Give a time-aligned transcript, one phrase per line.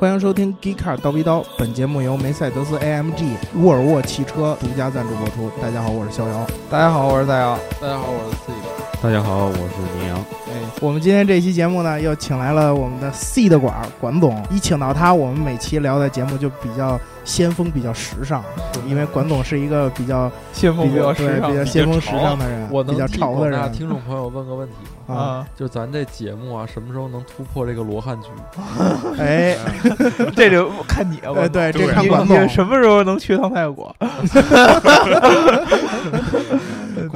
[0.00, 5.50] 欢迎收听《g e e Car 刀逼刀》，本节目由梅赛德斯 AMG 沃尔沃汽车独家赞助播出。
[5.60, 6.46] 大家好，我是逍遥。
[6.70, 7.58] 大家好，我是大姚。
[7.78, 8.58] 大家好，我是自己。
[9.02, 10.24] 大家好，我是绵阳。
[10.70, 14.40] 哎，我们今天这期节目呢，又请来了我们的 C 的管管总。
[14.50, 18.44] 一请到他，我们每期聊的节目就比较先锋、比较时尚，
[18.86, 23.72] 因为管总是一个比较先锋、比较时尚、比较先锋时尚的人，我比较潮的人。
[23.72, 24.74] 听众朋友问个问题
[25.12, 28.28] 啊，就咱这节目啊，什么时候能突破这个罗汉局？
[29.18, 29.56] 哎，
[30.36, 31.48] 这就看你了。
[31.48, 33.94] 对，这看管总什么时候能去趟泰国。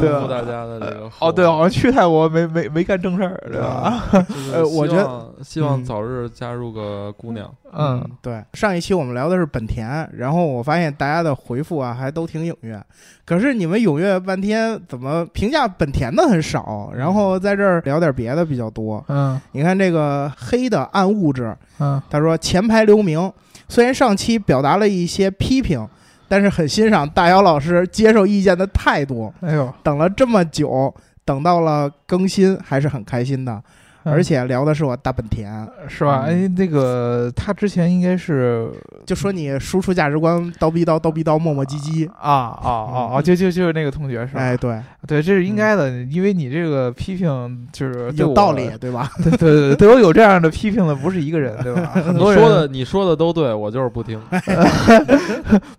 [0.04, 4.02] 对大家的这个哦，对，好像去泰国没没没干正事儿，对吧？
[4.52, 7.50] 呃，我觉得希望早日加入个姑娘。
[7.76, 8.42] 嗯，对。
[8.52, 12.80] 上一期我们聊的是本田，然后我发现大家的回复啊还都挺踊跃，
[13.24, 16.92] 可是你们踊跃半天，怎么评价本田的很少？
[16.95, 19.04] 然后在这儿聊点别的比较多。
[19.09, 23.32] 嗯，你看这个黑的暗物质，嗯，他说前排留名，
[23.68, 25.86] 虽然上期表达了一些批评。
[26.28, 29.32] 但是很欣赏大姚老师接受意见的态度。
[29.40, 30.94] 哎呦，等了这么久，
[31.24, 33.62] 等到了更新，还是很开心的。
[34.05, 36.24] 而且聊的是我大本田，是吧？
[36.27, 38.71] 哎，那个他之前应该是
[39.07, 42.30] 就说你输出价值观叨逼叨叨逼叨磨磨唧唧啊
[42.63, 43.23] 啊啊啊！
[43.23, 44.41] 就就就是那个同学是吧？
[44.43, 49.10] 哎，对对，这是应该的，因为你这个批评就是有道理，对吧？
[49.23, 51.93] 对对对，对我有这样的批评的不是一个人，对吧？
[51.95, 54.21] 很多人说的你说的都对，我就是不听。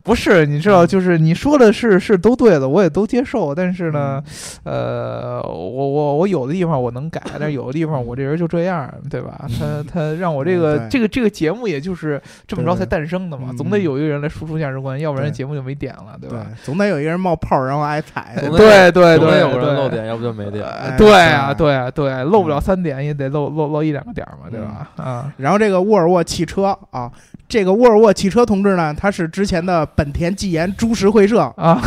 [0.02, 3.54] 不是，你知道，就是你说的是是都对的，我也都接受。
[3.54, 4.20] 但是呢，
[4.64, 8.15] 呃，我我我有的地方我能改，但是有的地方我。
[8.16, 9.46] 这人就这样，对吧？
[9.60, 13.50] 他 他让我这个这个这个节目，也就是这么着才诞生的嘛。
[13.58, 16.46] 总得有一个人来输出价值观，要不然节目就没点了，对吧？
[16.64, 18.34] 总得有一个人冒泡，然后挨踩。
[18.36, 20.66] 对对对，有人漏点，要不就没点。
[20.98, 24.90] 对啊对啊对，漏不了三点也得漏漏漏一两个点嘛，对吧？
[24.96, 25.34] 啊。
[25.38, 27.12] 然后这个沃尔沃汽车啊，
[27.48, 31.80] 这个沃尔沃汽车同志呢，他是之前的本田技研株式会社啊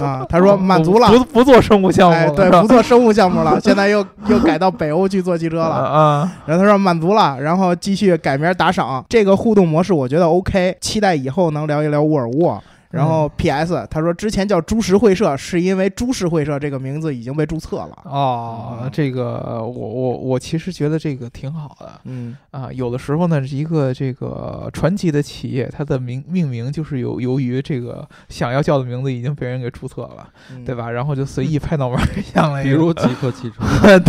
[0.00, 5.75] 啊，他说满足了，不不做生物项目，对，不做生物项目了， 现在又又改到北欧去做汽车了。
[5.82, 12.62] 啊，然后他说满足了，然后继续改名打赏，这个互动模式我觉得 OK，期待以后能聊一聊沃尔沃。
[12.96, 13.86] 然后 P.S.
[13.90, 17.98] 他说之前叫株式会社，是因为株式会社这个名字已经被注册了。
[18.04, 21.92] 哦，这个我我我其实觉得这个挺好的。
[22.04, 30.26] 嗯啊，有的时候呢，一个这个传奇的企业，它的名命名就是由由于这个想要叫的名字已经被人给注册了，
[30.64, 30.90] 对吧？
[30.90, 31.98] 然后就随意拍脑门
[32.32, 33.56] 想了，比如极客汽车，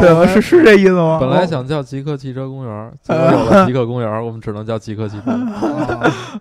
[0.00, 1.18] 对， 是是这意思吗？
[1.20, 5.32] 本来想叫极客汽车公园，结果 有了极客公园，我们只能叫极客汽车。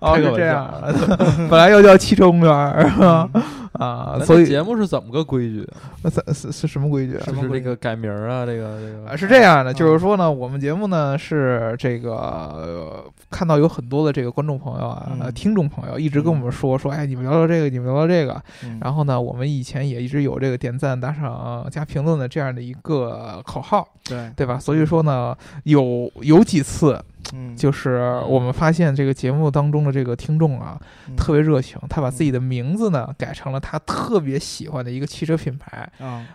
[0.02, 0.72] 哦，是这样。
[1.50, 3.28] 本来又叫汽车公园是吧？
[3.76, 5.68] 啊，所以节目是怎么个规矩？
[6.04, 7.18] 是是是什么规矩？
[7.26, 18.42] 就是这个改名啊，这个这个是这样的，就是说呢，我们节目呢是这个看到有很多的这个观众朋友啊、听众朋友一直跟我们说说，哎，你们聊聊这个，你们聊聊这个。
[18.82, 24.58] 然后呢，我们以前也一直有这个点赞、打赏、加评论的这样的一个口号，对对吧？
[24.60, 27.00] 所以说呢，有有几次。
[27.34, 30.80] 嗯，就是我们发现这个节目当中的这个听众啊，
[31.18, 35.90] 特别热情，他把自己的名字呢改成了他特别喜欢的一个汽车品牌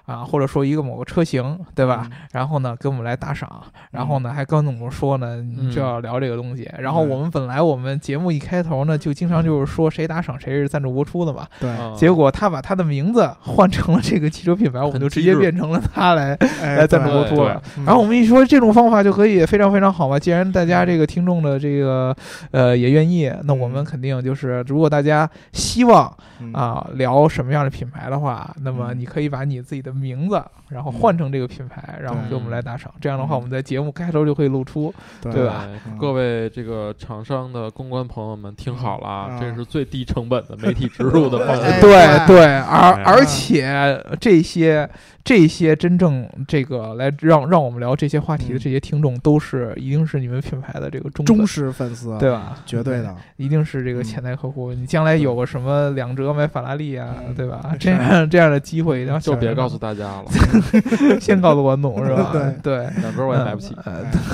[0.05, 2.11] 啊，或者说一个某个车型，对吧？
[2.33, 3.49] 然后呢，给我们来打赏，
[3.93, 6.69] 然后呢，还跟我们说呢，你就要聊这个东西。
[6.77, 11.47] 然后我们本来我们节目一开头呢，就经常就是说谁打赏谁是赞助播出的嘛。
[11.61, 11.71] 对。
[11.97, 17.63] 结果他把他的名字换成了这个汽车品牌，我们就直接变成了他来 来赞助播出了。
[17.87, 20.81] 然后我们一说这种方法就可以非常非常好嘛，既然大家。
[20.81, 22.17] 这个听众的这个
[22.53, 26.11] 呃也愿意，那我们肯定就是，如果大家希望
[26.55, 32.93] 啊聊什么样的品牌的话，那么你可以把你自己的名字，然后换成这个品牌，然后给我们来打赏。
[33.01, 35.67] 这样的话，我们在节目开头就可以露出，对吧？
[35.99, 41.63] 各位这个厂商的公关朋友们，听好了啊，这是最低成本的媒体植入的方式。
[41.81, 44.89] 对对，而而且这些。
[45.23, 52.57] 这些真正这个来让让我们聊这些话题的这些听众，都是一定是你们品牌的这个忠忠实粉丝，对吧？
[52.65, 54.73] 绝对的，一定是这个潜在客户。
[54.73, 57.61] 你将来有个什么两折买法拉利啊，对吧？
[57.79, 60.25] 这样这样的机会，然后就别告诉大家了，
[61.21, 62.31] 先告诉王总是吧？
[62.35, 63.77] 对对，两折我也买不起。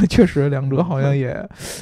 [0.08, 1.36] 确实，两折好像也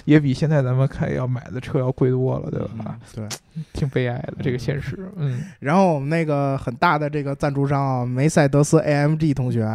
[0.06, 2.96] 也比现在咱们开要买的车要贵多了，对吧？
[3.14, 3.24] 对，
[3.72, 4.98] 挺悲哀的这个现实。
[5.16, 8.94] 嗯， 然后我们那个很大的这个赞助商啊，梅赛德斯 A。
[9.04, 9.68] M G 同学，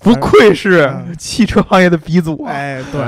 [0.00, 3.02] 不愧是汽车行业的鼻祖，哎，对，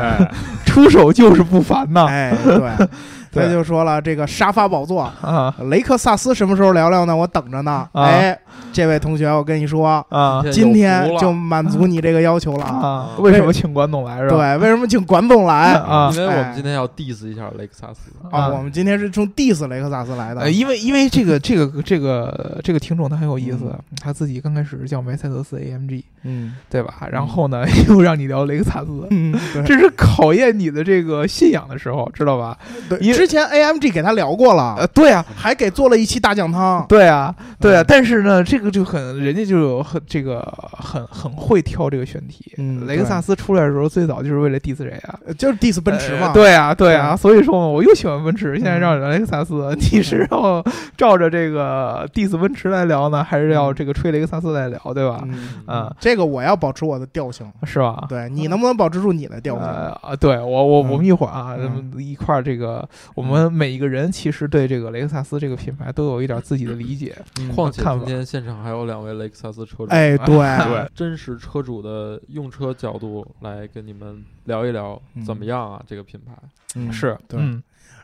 [0.65, 7.15] 出手就是不凡呐，哎，对，他就说了，这个沙发宝座啊，雷克萨斯什么时候聊聊呢？
[7.15, 8.39] 我等着呢，哎，
[8.73, 13.11] 这位同学，我跟你说啊，今天就满足你这个要求了啊。
[13.19, 14.37] 为什么请管总来是吧？
[14.37, 16.11] 对，为什么请管总来啊？
[16.15, 18.49] 因为我们今天要 diss 一下雷克萨斯啊。
[18.49, 20.51] 我们今天是从 diss 雷克萨斯来的。
[20.51, 27.09] 因为因为这个这个这个这个听众他很有意思，他自己刚开始叫梅赛德斯 AMG，嗯，对吧？
[27.11, 32.57] 然后呢，又让你聊雷克萨斯，嗯，这是考验你的这个信仰的时候，知道吧？
[32.89, 37.85] 对，之前 AMG 给他聊过了，呃，对啊，还给做了一期大酱汤，对啊，对啊。
[37.87, 40.41] 但是呢，这个就很，人家就有很这个
[40.73, 42.53] 很很会挑这个选题。
[42.59, 45.19] 嗯，雷克萨斯出来的时候，最早就是为了 diss 谁啊？
[45.37, 46.33] 就是 diss 奔驰嘛。
[46.33, 47.17] 对啊，对啊。
[47.17, 50.65] 所以说嘛，我又喜欢奔驰，现在让雷克萨斯，你是要
[50.97, 55.27] 照着这个 diss 奔驰来聊呢，还是要这个吹雷克萨斯来聊，对吧？
[55.67, 58.05] 嗯，这个我要保持我的调性，是吧？
[58.09, 60.15] 对你能不能保持住你的调性啊？
[60.21, 61.57] 对我，我我们一会儿啊，
[61.99, 67.15] 一块儿这个，我们每一个人其实对这个雷克萨斯这个品牌都有一点自己的理解。
[67.55, 70.37] 况且今天现场还有两位雷克萨斯车主，哎，对
[70.69, 75.83] 对，真实车主的用车角度来跟你们聊一聊怎么样啊？
[75.87, 76.35] 这个品牌，
[76.75, 77.41] 嗯，是对，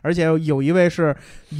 [0.01, 1.15] 而且有一位是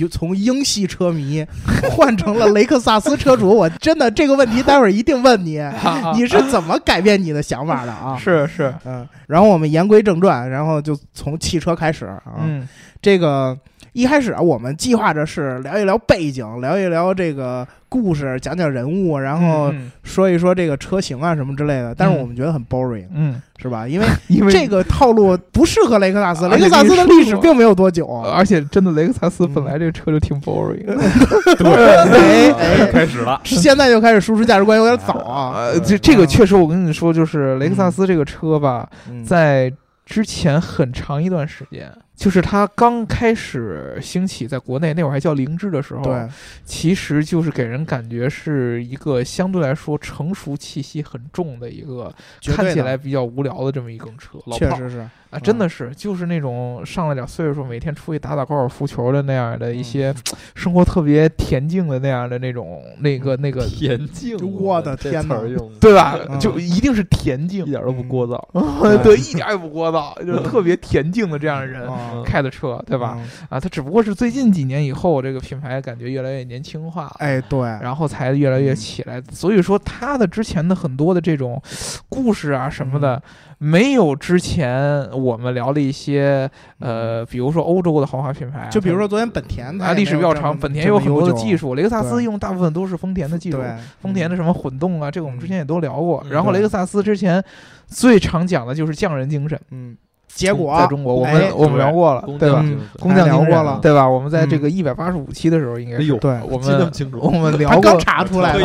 [0.10, 1.46] 从英系车迷
[1.96, 5.62] 换成了雷克萨斯车主，我真的这个问题待会儿一定问你，
[6.18, 8.18] 你是怎么改变你的想法的啊？
[8.18, 12.68] 是是，嗯，然后我们言归正传，然后就从汽车开始啊，嗯，
[13.00, 13.56] 这个。
[13.94, 21.94] 一开始啊，我们计划着是聊一聊背景，聊一聊这个故事，讲讲人物，然后说一说这个车型啊什么之类的。
[21.96, 23.88] 但是我们觉得很 boring，嗯，是吧？
[23.88, 30.84] 因为 因为这个套路不适合雷克萨斯， 雷克萨斯的历史并没有多久，而且真的雷克萨斯本来这个车就挺 boring。
[31.56, 35.54] 对，哎，开始了，现在就开始输出价值观有点早啊。
[35.56, 38.90] 呃，这这个确实，我跟你说，就是雷克萨斯这个车吧，
[39.24, 39.72] 在
[40.04, 41.92] 之前很长一段时间。
[42.16, 46.28] 就是它刚开始兴起，在国内那会儿还叫凌志的时候，对，
[46.64, 52.14] 其实就是给人感觉是一个相对来说成熟气息很重的一个，
[52.46, 55.08] 看起来比较无聊的这么一种车，确实是。
[55.32, 60.14] 啊，真的是，就是那种上了点岁数，每天出去打打高尔夫球的那样的一些
[60.54, 65.42] 生活特别恬静的那样的那种那个那个恬静， 我的天哪，
[65.82, 66.16] 对吧？
[66.40, 71.90] 就一定是恬静， 一点都不聒噪，对，一点也不聒噪，就是特别恬静的这样的人。
[72.26, 73.18] 开的车，对吧？
[73.50, 79.22] 啊，它只不过是最近几年以后，这个品牌感觉越来越年轻化了，哎，对，然后才越来越起来。
[79.32, 81.62] 所以说，它的之前的很多的这种
[82.10, 83.22] 故事啊什么的，
[83.58, 93.62] 没有之前我们聊的一些，呃，比如说欧洲的豪华品牌，就比如说昨天本田，啊历史比较长，本田有很多的技术，雷克萨斯用大部分都是丰田的技术，
[94.02, 96.24] 丰田的什么混动啊，这个我们之前也都聊过。
[96.30, 97.44] 然后雷克萨斯之前
[97.88, 99.96] 最常讲的就是匠人精神，嗯。
[100.36, 102.66] 结果在中国，我们我们聊过了，对吧？
[103.00, 104.08] 工匠聊过了，对吧？
[104.08, 106.92] 我们在这个一百八十五期的时候，应该是对，我们
[107.22, 108.56] 我们聊过，刚查出来，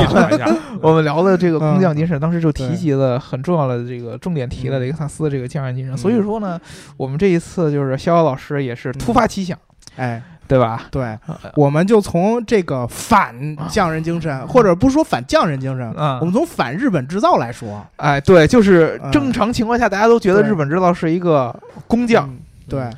[0.81, 5.97] 我们聊的这个工匠精神，当时就提及了很重要的这个重点，提了雷克萨斯这个匠人精神。
[5.97, 6.59] 所以说呢，
[6.97, 9.59] 我们这一次就是逍遥老师也是突发奇想，
[9.97, 10.23] 哎。
[10.49, 10.87] 对吧？
[10.91, 11.17] 对，
[11.55, 13.35] 我们就从这个反
[13.69, 21.55] 匠人精神，或者不说反匠人精神，我们从反日本制造来说，哎，对，就是正常情况下，大家都觉得日本制造是一个
[21.87, 22.29] 工匠，
[22.69, 22.89] 对，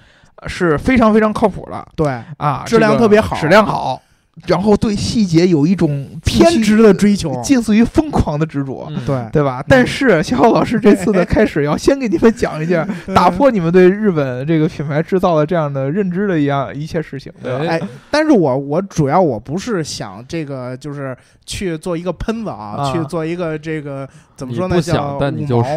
[0.46, 4.00] 是非常非常靠谱的，对啊，质量特别好，质量好。
[4.46, 9.64] 然后对细节有一种偏执的追求，近似于疯狂的执着，对对吧？
[9.68, 17.64] 但是小浩老师这次的开始要先给你们讲一下 打破你们对日本这个品牌制造的这样的认知的一样一切事情，对吧？
[17.68, 17.80] 哎，
[18.10, 24.08] 但是我我主要我不是想这个就是去做一个喷子啊，去做一个这个。
[24.40, 24.80] 怎么说呢？
[24.80, 25.68] 想，但你就是。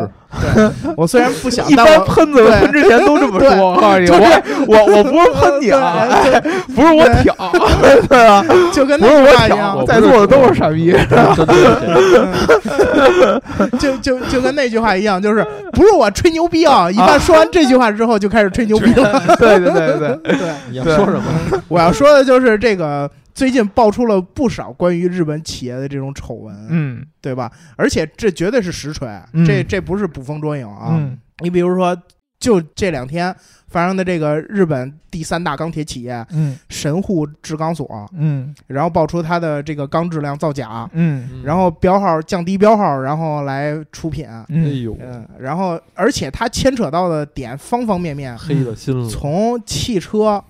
[0.55, 3.50] 对，我虽然不想， 一般喷子喷之前都这么说。
[3.50, 6.08] 我告诉你，我我我不是喷你啊，
[6.74, 7.36] 不是我挑，
[8.08, 8.43] 对啊？
[8.72, 10.96] 就跟不是我挑，在座的都是傻逼。
[13.77, 16.89] 就就就跟那句话一样，就是不是我吹牛逼啊！
[16.91, 19.22] 一般说完这句话之后，就开始吹牛逼了。
[19.38, 20.38] 对对对对对，
[20.72, 21.22] 你要说什么？
[21.67, 23.10] 我要说的就是这个。
[23.33, 27.51] 最近爆出了不少关于日本企业的这种丑闻，嗯，对吧？
[27.75, 29.09] 而且这绝对是实锤，
[29.45, 30.99] 这这不是捕风捉影啊！
[31.39, 31.97] 你比如说，
[32.39, 33.35] 就这两天
[33.67, 44.45] 发生的这个日本第三大钢铁企业，嗯，神户制钢所，嗯，然后爆出它的这个钢质量造假，嗯，然后标号降低标号，然后来出品，哎
[44.83, 50.43] 呦，嗯，然后而且它牵扯到的点方方面面，黑了心了，从汽车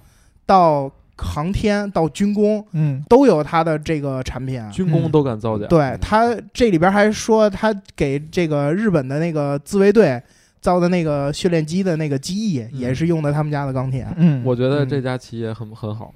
[0.46, 0.92] 到。
[1.18, 5.68] 航天到军工，嗯，都有他的这个产品，军工都敢造假。
[5.68, 10.22] 对他这里边还说，他给这个日本的那个自卫队
[10.60, 14.08] 造的那个训练机的那个机翼，也是用的他们家的钢铁。
[14.18, 16.14] 嗯，我觉得这家企业很很好。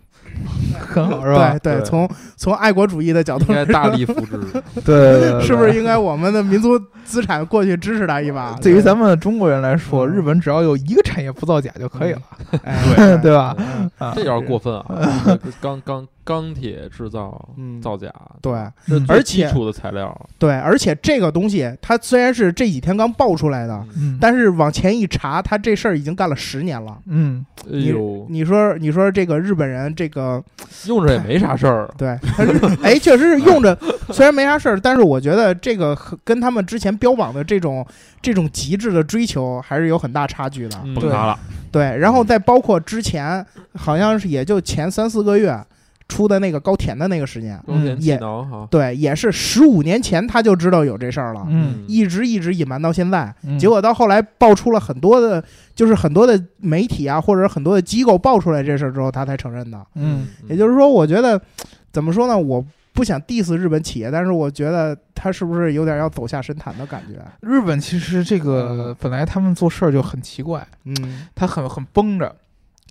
[0.79, 1.57] 很好是吧？
[1.59, 4.39] 对对，从从爱国主义的角度，应该大力扶持。
[4.85, 8.57] 对，是不是应该我们的民族资产过去支持他一把？
[8.61, 12.21] 对于咱们中国人来说，日本只要有一个产业不造假就可以了，
[12.95, 13.55] 对对吧？
[14.13, 15.37] 这有点过分啊！
[15.61, 16.07] 刚刚。
[16.27, 17.41] 钢铁制造
[17.81, 18.51] 造假，对，
[19.07, 23.81] 而且基础的材料，对，而且这个东西它虽然是这几天刚爆出来的，
[24.19, 26.97] 但是往前一查，他这事儿已经干了十年了。
[27.05, 30.16] 嗯，哎呦，你说你说这个日本人这个
[30.85, 32.09] 用着也没啥事儿，对，
[32.83, 33.77] 哎，确实是用着，
[34.11, 37.85] 虽然没啥事儿，但是我觉得这个跟他们之前标榜的这种
[38.21, 40.77] 这种极致的追求还是有很大差距的。
[40.95, 41.39] 崩塌了，
[41.71, 45.57] 对，然后再包括之前好像是也就前三四个月。
[46.07, 47.61] 出的那个高田的那个事件，
[47.99, 48.17] 也
[48.71, 55.43] 对，也是十五年前他就知道有这事儿了，嗯，一直一直隐瞒到现在，结果到后来爆出了很多的，
[55.75, 61.39] 就是很多的媒体啊，或者很多的机构爆出来这事儿之后，他才承认的，嗯，也就是说，我觉得
[61.91, 62.37] 怎么说呢？
[62.37, 67.21] 我不想 diss 日本企业，但是我觉得他是不是有点要走下神坛的感觉？
[67.41, 72.33] 日本其实这个本来他们做事儿就很奇怪，嗯，他很很绷着。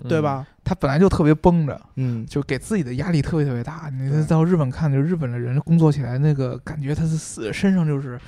[0.08, 0.46] 对吧？
[0.64, 3.90] 他本来就特别绷着，嗯，就给自己的压力特别特别大。
[3.92, 8.18] 你到日本看，就日本的人工作起来那个感觉，他是死身上就是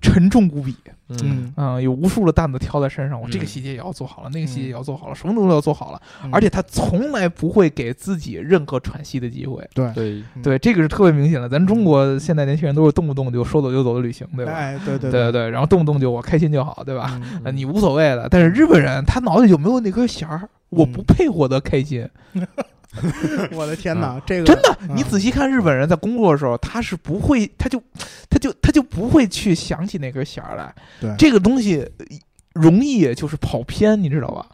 [0.00, 0.76] 沉重无比，
[1.08, 3.20] 嗯嗯，有无数的担子挑在身上。
[3.20, 6.00] 我这个细节也要做好了，那个细节也要做好了，什么都要做好了。
[6.30, 9.68] 而且他从来不会给自己任何喘息的机会。
[9.74, 11.48] 对对对，这个是特别明显的。
[11.48, 14.52] 咱中国现在年轻人都是动不动就说走就走的旅行，对吧？
[14.52, 17.20] 哎，对对对对对，然后动不动就我开心就好，对吧？
[17.52, 18.28] 你无所谓的。
[18.30, 20.48] 但是日本人他脑子里就没有那根弦儿。
[20.70, 22.08] 我不配获得开心，
[23.52, 24.20] 我的天哪！
[24.26, 27.82] 这个真的，你仔细看日本人在工作的时候，他是不会，他就，
[28.28, 30.74] 他就，他就不会去想起那根弦儿来。
[31.00, 31.88] 对，这个东西
[32.54, 34.46] 容易就是跑偏，你知道吧？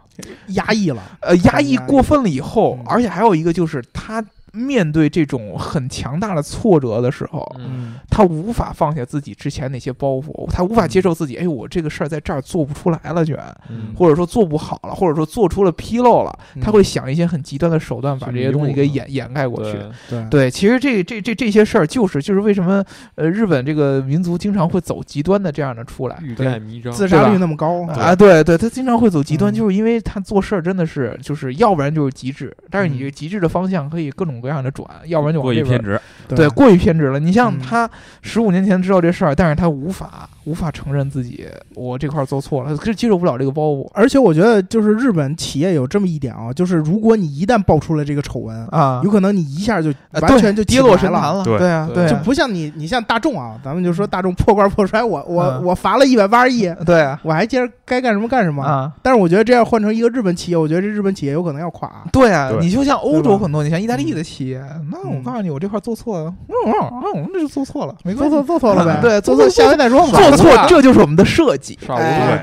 [0.49, 4.25] 压抑了，呃，压抑过分了以后，而且还有一个就是他。
[4.55, 13.53] 面对这种很强大的挫折的时候，嗯，他无法放下自己之前那些包袱，他无法接受自己，哎，我这个事儿在这儿做不出来了，居然，
[13.97, 19.77] 或者说做不好了，或者说做出了纰漏了，他会想一些很极端的手段把这些东西给掩掩盖过去。
[20.09, 20.25] 对。
[20.31, 22.85] 对，其实这这这这些事儿就是就是为什么
[23.17, 27.85] 呃日本这个民族经常会走极端的这样的出来，欲盖弥彰，自杀率那么高。
[27.87, 34.35] 啊，对对，他经常会走极端，就是因为他做事儿真的是就是要不然就是极致，但是你这个极致的方向可以各种。
[34.45, 37.19] 各样的转，要不然就过于偏执，对，过于偏执了。
[37.19, 37.89] 你像他
[38.23, 43.89] 十五年前知道这事儿，但是他无法无法承认自己我这块做错了，他是接受不了这个包袱。
[43.95, 51.43] 而且我觉得，就是日本企业有这么一点啊，就是如果你一旦爆出了这个丑闻啊，有可能你一下就完全就跌落神坛了。
[51.45, 58.93] 对啊，对，就不像你，你像大众啊，咱们就说大众破罐破摔，我我我罚了一百八十亿， 对，我还接着该干什么干什么啊。
[59.03, 61.91] 但是我觉得这样换成一个日本企业，我觉得这日本企业有可能要垮。
[62.13, 64.99] 对啊，你就像欧洲很多，你像意大利的企业，那。
[65.15, 70.13] 我告诉你，我这块做错了，嗯嗯，我们这就做错了，没做错做错了呗， 对，做错下回再说嘛。
[70.19, 71.79] 做错， 这就是我们的设计，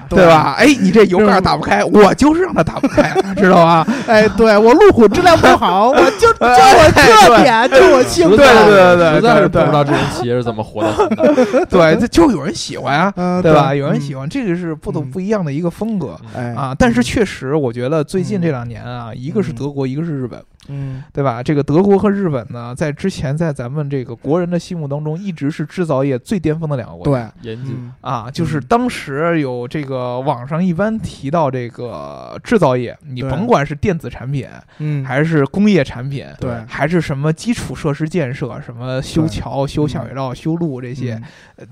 [0.09, 0.55] 对吧？
[0.57, 3.87] 哎，你这油盖打不开，我就是让它打不开，知道吧？
[4.07, 11.65] 哎，对我路虎质量不好，我就就我特点，就我性格，对对对，实在是不知道这种企业是怎么活的。
[11.69, 13.73] 对，这就有人喜欢啊，对吧？
[13.73, 16.17] 有人喜欢，这个是不同不一样的一个风格
[16.55, 16.75] 啊。
[16.77, 20.41] 但是确实，我觉得最近这两年啊，一个是德国，一个是日本。
[20.67, 21.41] 嗯，对吧？
[21.41, 27.33] 这个德国和日本呢，在之前在咱们这个国人的心目当中，一直是制造业最巅峰的两个国家。
[27.41, 41.19] 对，严谨啊，就是当时有这个网上一般提到这个制造业，你甭管是电子产品，嗯，还是工业产品，对，还是什么基础设施建设，什么修桥、修下水道、修路这些，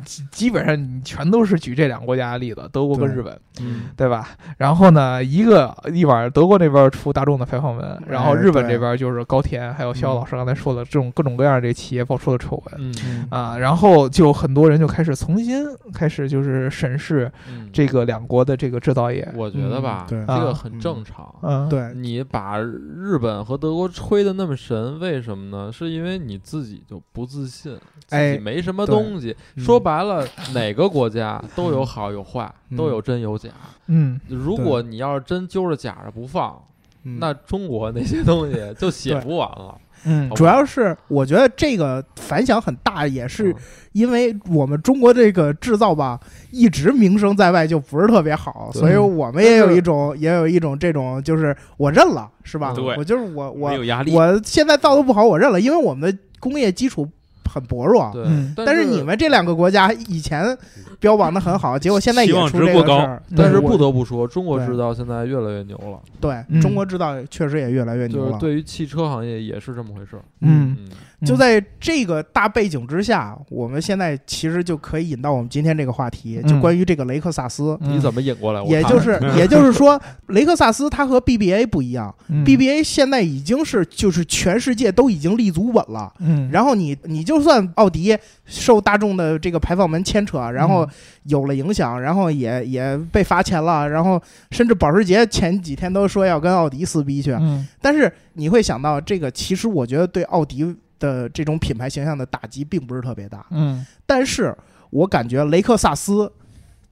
[0.03, 4.29] 基基本上你全都是举这两个国家的例子，德国跟日本，嗯，对吧？
[4.57, 8.78] 然后呢，一个一晚德国那边出大众的排放门，然后日本这。
[8.79, 12.93] 边就是高田，还有肖老师刚才说的这种各种各样的这企业爆出的丑闻，
[13.29, 17.31] 啊，然后就很多人就开始重新开始就是审视
[17.73, 19.27] 这个两国的这个制造业。
[19.35, 21.35] 我觉得吧，这个很正常。
[21.41, 25.71] 嗯，对你把日本和德国吹的那么神，为什么呢？
[25.71, 29.35] 是因为你自己就不自信，自己没什么东西。
[29.57, 33.49] 说白了，哪个国家都有好有坏，都有真有假。
[33.87, 36.61] 嗯，如果你要是真揪着假着不放。
[37.03, 39.75] 那中国那些东西 就写不完了。
[40.05, 43.53] 嗯，主要是我觉得这个反响很大，也是
[43.91, 46.17] 因为我们中国这个制造吧，
[46.51, 52.73] 一直名声在外就不是特别好，所以我们也有一种也有一种这种，就是我认了，是吧？
[52.97, 54.13] 我就是我我有压力。
[54.13, 57.05] 我现在造的不好，我认了，因为我们的工业基础。
[57.49, 58.11] 很薄弱。
[58.13, 58.25] 对，
[58.55, 60.57] 但是你们这两个国家以前
[60.99, 63.21] 标榜的很好，结果现在也出这个事儿。
[63.35, 65.99] 但是不得不说，中国制造现在越来越牛了。
[66.21, 68.37] 对中国制造确实也越来越牛了。
[68.37, 70.21] 对于汽车行业也是这么回事儿。
[70.41, 70.77] 嗯。
[71.25, 77.77] 就在这个大背景之下，我们现在其实就可以引到我们今天这个话题，就关于这个雷克萨斯。
[77.81, 78.63] 你怎么引过来？
[78.63, 86.13] 也就是，也就是说，雷克萨斯它和 BBA 不一样，BBA 现在已经是就是全世界都已经立足稳了。
[86.19, 90.87] 嗯，然后你你就算奥迪受大众的这个排放门牵扯，然后
[91.23, 94.21] 有了影响，然后也也被罚钱了，然后
[94.51, 97.33] 甚至保时捷前几天都说要跟奥迪撕逼去。
[97.33, 100.75] 嗯，但是你会想到这个，其实我觉得对奥迪。
[100.99, 104.55] 的这种品牌形象的打击并不是特别大，嗯，但是
[104.89, 106.31] 我感觉雷克萨斯，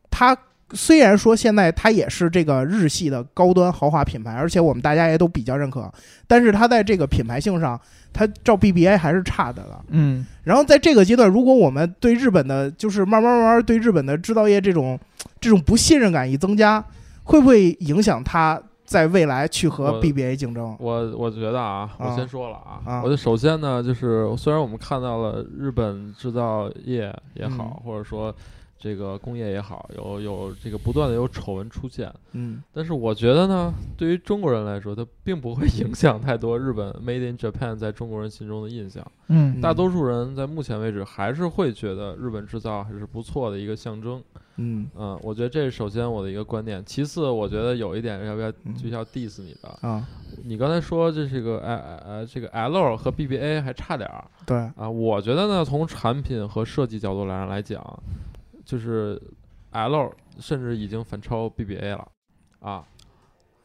[0.09, 0.35] 它
[0.73, 5.91] 虽然说现在它也是这个日系的高端豪华品牌，而且我们大家也都比较认可，
[6.27, 7.79] 但是它在这个品牌性上，
[8.11, 10.25] 它照 BBA 还是差的了，嗯。
[10.43, 14.99] 然后在这个阶段，如果我们对日本的，就是慢慢慢慢对日本的制造业这种
[15.39, 16.83] 这种不信任感一增加，
[17.23, 18.61] 会不会影响它？
[18.88, 28.34] 在未来去和 BBA 竞争，我我觉得啊，我先说了啊，我就首先呢，就是虽然我们看到了日本制造业也好，或者说
[28.79, 44.24] 这个工业也好，有有这个不断的有丑闻出现，嗯，但是我觉得呢，对于中国人来说，它并不会 影响太多日本 Made in Japan 在中国人心中的印象，嗯，大多数人在目前为止还是会觉得日本制造还是不错的一个象征。
[44.60, 46.84] 嗯嗯，我觉得这是首先我的一个观点。
[46.84, 50.03] 其次，我觉得有一点要不要就要 diss 你的啊？
[50.43, 54.25] 你刚才说这是个 L 呃这个 L 和 BBA 还差点儿。
[54.48, 57.79] 对啊，我觉得呢，从产品和设计角度来来讲，
[58.67, 59.17] 就是
[59.71, 62.07] L 甚至已经反超 BBA 了
[62.59, 62.83] 啊。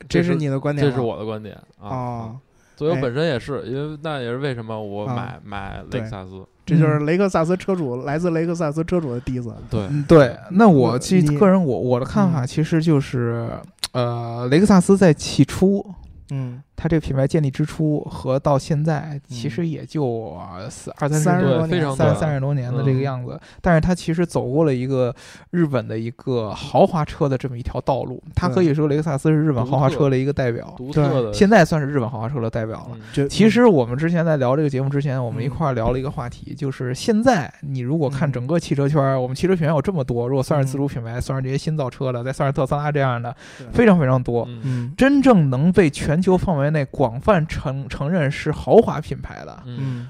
[0.09, 0.89] 这是你的观点？
[0.89, 2.37] 这是我的观点啊。
[2.77, 6.47] 所以我本身也是，因为那也是为什么我买买雷克萨斯。
[6.65, 9.53] 这就是雷克萨斯车主来自雷克萨斯车主的第一次。
[9.69, 13.51] 对对，那我其实个人我我的看法其实就是，
[13.91, 15.85] 呃，雷克萨斯在起初，
[16.31, 16.63] 嗯。
[16.75, 20.37] 它这个品牌建立之初和到现在，其实也就
[20.69, 23.41] 四二三十多年，三三十多年的这个样子。
[23.61, 25.15] 但是它其实走过了一个
[25.51, 28.23] 日本的一个豪华车的这么一条道路。
[28.35, 32.97] 它可以说雷克萨斯是日本豪华车的一个代表，对，现在算是日本豪华车的代表了。
[33.13, 43.35] 就其实我们之前在聊这个节目之前，我们一块儿聊了一个话题，就是现在你如果看整个汽车圈，我们汽车品牌有这么多，如果算是自主品牌，算是这些新造车的，再算是特斯拉这样的，
[43.73, 44.45] 非常非常多。
[44.65, 50.09] 嗯，真正能被全球范围内广泛承承认是豪华品牌的，嗯，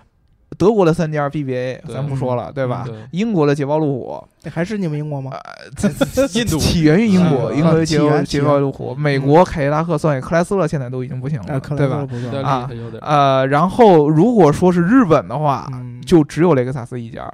[0.59, 2.85] 德国的三家 BBA 咱不说了，对吧？
[3.11, 5.33] 英国的捷豹路虎，还是你们英国吗？
[6.35, 6.59] 印度。
[6.59, 12.07] 起源于英国，英国捷豹捷豹路虎，美国凯迪拉克算克莱斯勒现在都已经不行了，对吧？
[12.43, 15.67] 啊，呃，然后如果说是日本的话，
[16.05, 17.33] 就只有雷克萨斯一家。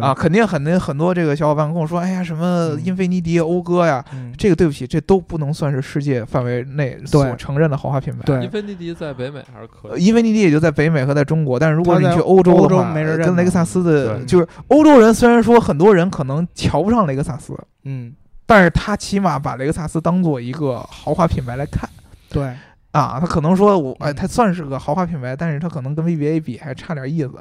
[0.00, 4.04] 啊，肯定很多很多这个小伙伴跟我说，哎呀，什么英菲尼迪、讴歌呀，
[4.36, 8.22] 这个对不起，这都不能算是世界范围内所承认的豪华品牌。
[8.24, 10.04] 对，英菲尼迪在北美还是可以。
[10.04, 18.12] 英菲尼迪也就在北美和在中国，但是如果你去欧洲的话，跟雷克萨斯的，就是欧洲人虽然说很多人可能瞧不上雷克萨斯，嗯，
[18.46, 21.88] 但是他起码把雷克萨斯当做一个豪华品牌来看。
[22.30, 22.52] 对。
[22.94, 27.32] 啊，他可能说，我哎，他算是个豪华品牌，但是他可能跟 VBA 比还差点意思，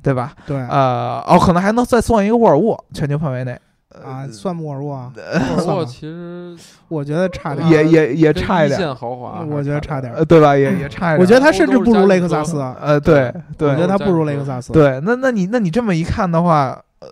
[0.00, 0.32] 对吧？
[0.46, 3.58] 对，呃，哦，可能还能再算一个沃尔沃，全球范围内
[4.04, 5.12] 啊，算沃尔沃啊？
[5.16, 10.56] 沃尔沃其实我觉得差点，也也也差一点，豪华，我觉得差点，对吧？
[10.56, 17.08] 也也 差一点，我觉得他甚至不如雷克萨斯，呃，对对，我觉得他不如雷克萨斯，对，那那你那你这么一看的话，呃，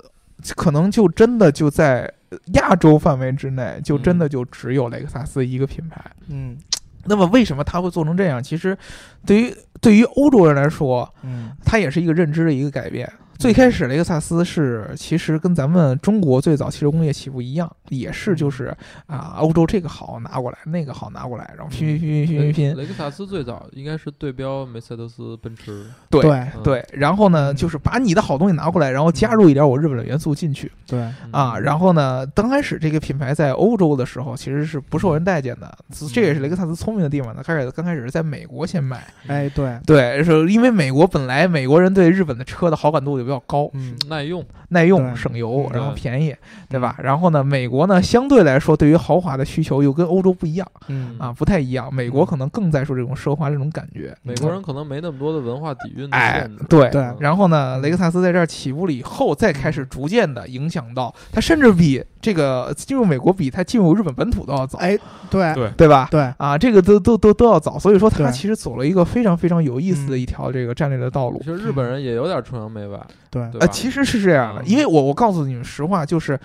[0.55, 2.09] 可能就真的就在
[2.55, 6.57] 亚洲范围之内，就真的就只有雷克萨斯一个品牌，嗯。
[7.05, 8.43] 那么为什么他会做成这样？
[8.43, 8.77] 其实，
[9.25, 13.11] 对于对于欧洲人来说，嗯，它也是一个认知的一个改变。
[13.38, 22.77] 最开始雷克萨斯是其实跟咱们中国最早汽车工业起步一样，也是就是啊，欧洲这个好拿过来，那个好拿过来，然后拼拼拼拼拼拼拼。
[22.77, 26.22] 雷克萨斯最早应该是对标梅赛德斯奔驰，对
[26.64, 26.85] 对。
[26.92, 30.72] 然后呢，就是把你的好东西拿过来，然后加入一点我日本的元素进去。
[30.85, 35.79] 对啊，然后呢，刚开始这个品牌在欧洲的时候其实是不受人待见的，
[36.12, 37.42] 这也是雷克萨斯聪明的地方呢。
[37.44, 43.28] 开始刚开始是在美国先卖，哎，对对，是因为美国本来美国人对日本的车的好感度就。
[43.29, 46.35] 比较高，嗯，耐用，耐用，省油，然后便宜，
[46.68, 46.96] 对吧？
[47.02, 51.92] 然后呢，美国呢，相对来说，对于豪华的需求又跟欧洲不一样，嗯啊，不太一样。
[51.92, 54.14] 美国可能更在说这种奢华这种感觉。
[54.22, 57.07] 美国人可能没那么多的文化底蕴，哎，对对。
[57.18, 64.78] 然后呢，雷克萨斯在这儿起步了以后，再开始逐渐的影响到它，甚至比这个进入美国比它进入日本本土都要早。
[64.78, 64.98] 哎，
[65.31, 66.09] 对对对吧？
[66.11, 71.38] 对啊，这个都都都都要早，所以说它其实走了一个非常非常有意思的一条这个战略的道路。
[71.38, 73.00] 其实日本人也有点崇洋媚外，
[73.31, 76.38] 对，呃，其实是这样的，因为我我告诉你们实话，就是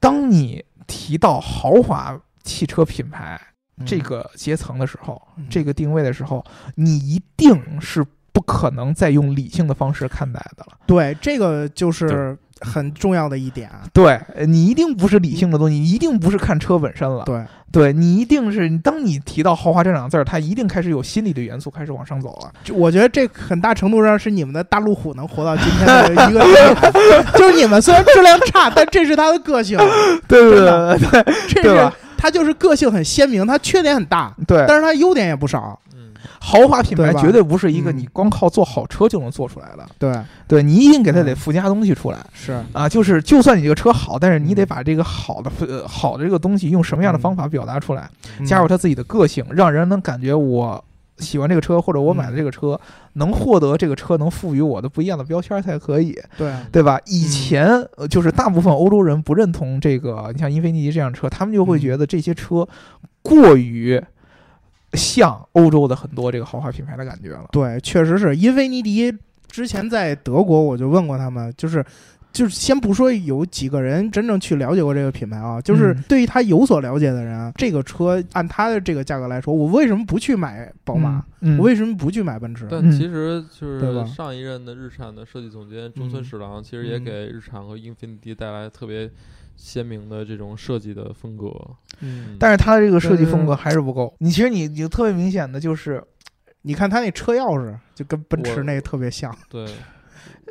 [0.00, 3.40] 当你提到豪华汽车品牌
[3.84, 6.44] 这个阶层的时候，这个定位的时候，
[6.76, 10.78] 你一定是不可能再用理性的方式看待的了。
[10.86, 12.36] 对，这个就是。
[12.60, 17.24] 很重要的一点，对你一定不是理性的东西，你一定不是看车本身了。
[17.24, 22.50] 对，对你一定是当你提到豪华这两个字儿，它一定开始有心理的元素开始往上走了。
[22.64, 26.40] 就我觉得这很大程度上是你们的大路虎能活到今天的一个，
[27.38, 29.78] 就是你们虽然质量差，但这是它的个性。
[30.26, 35.78] 对对对对，这是它就是个性很鲜明，它缺点很大，对，但是它优点也不少。
[36.40, 39.86] 豪华品牌绝对不是一个你光靠做好车就能做出来的。
[39.98, 40.14] 对，
[40.46, 42.18] 对你一定给它得附加东西出来。
[42.32, 48.08] 是啊，就是就算你这个车好，但是你得把这个好的呃好的这个东西用什么样的方法表达出来，
[48.46, 50.82] 加入他自己的个性，让人能感觉我
[51.18, 52.80] 喜欢这个车，或者我买的这个车
[53.14, 56.16] 能获得这个车能赋予我的不一样的标签才可以。
[56.36, 57.00] 对，对吧？
[57.06, 57.68] 以前
[58.08, 62.68] 就是大部分欧洲人不认同这个，你像英菲尼迪这辆车，他们就会觉得这些车
[63.22, 64.00] 过于。
[64.92, 67.46] 像欧洲的很多这个豪华品牌的感觉了。
[67.52, 69.14] 对，确实是英菲尼迪
[69.46, 71.84] 之前在德国，我就问过他们，就是
[72.32, 81.24] 就是先不说有几个人真正去了解过这个品牌啊，就是对于他有所了解的人，这个车按他的这个价格来说，我为什么不去买宝马？
[81.58, 82.66] 我为什么不去买奔驰？
[82.70, 89.10] 但其实就是上一任的日产的设计总监中村史郎，其实也给日产和英菲尼迪带来特别。
[89.58, 91.52] 鲜明的这种设计的风格，
[92.00, 94.14] 嗯，但是它的这个设计风格还是不够。
[94.20, 96.02] 你其实你你特别明显的就是，
[96.62, 99.66] 你看它那车钥匙就跟奔驰那个特别像，对，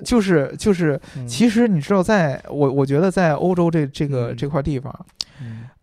[0.04, 4.94] 就是就是，其实你知道，在我我觉得在欧洲这这个这块地方，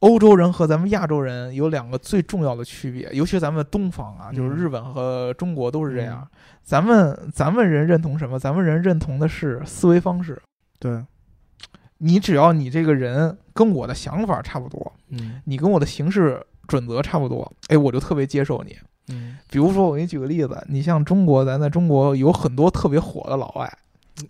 [0.00, 6.28] 欧洲人和咱们亚洲人有两个最重要的区别，尤其咱们东方啊，就是日本和中国都是这样。
[6.62, 8.38] 咱们咱们人认同什么？
[8.38, 10.40] 咱们人认同的是思维方式，
[10.78, 11.02] 对。
[12.04, 18.76] 你只要你这个人跟我的想法差不多，嗯，你跟我的行事准则差不多，哎，我就特别接受你。
[19.08, 23.72] 嗯，比如说我给你举个例子，你像中国，咱在中国有很多特别火的老外，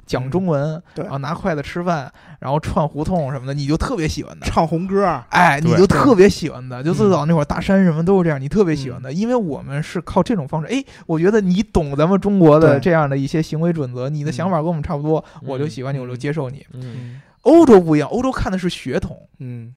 [0.07, 4.47] 讲中文，对，然后拿筷子吃饭，然后串胡同什么的，你就特别喜欢的。
[4.47, 16.65] 唱红歌，哎，你就特别喜欢的，就最早那会儿大山什么都是这样，你特别喜欢的，因为我们是靠这种方式，哎，我觉得你懂咱们中国的这样的一些行为准则，你的想法跟我们差不多，我就喜欢你，我就接受你。
[16.73, 17.21] 嗯。
[17.45, 19.75] 欧洲不一样，欧洲看的是血统，嗯，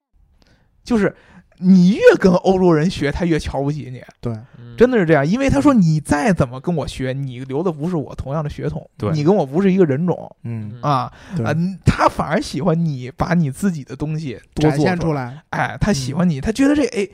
[0.84, 1.15] 就是
[1.60, 4.01] 你越跟欧洲人学，他越瞧不起你。
[4.21, 4.34] 对，
[4.77, 10.80] 真的是这样，因为他说你再怎么跟我学，你留的不是我同样的血统，你跟我不是一个人种，嗯。
[10.82, 11.12] 啊
[11.43, 11.53] 啊，
[11.86, 15.41] 他反而喜欢你把你自己的东西展现出来。
[15.49, 17.10] 哎，他喜欢你，他觉得这哎，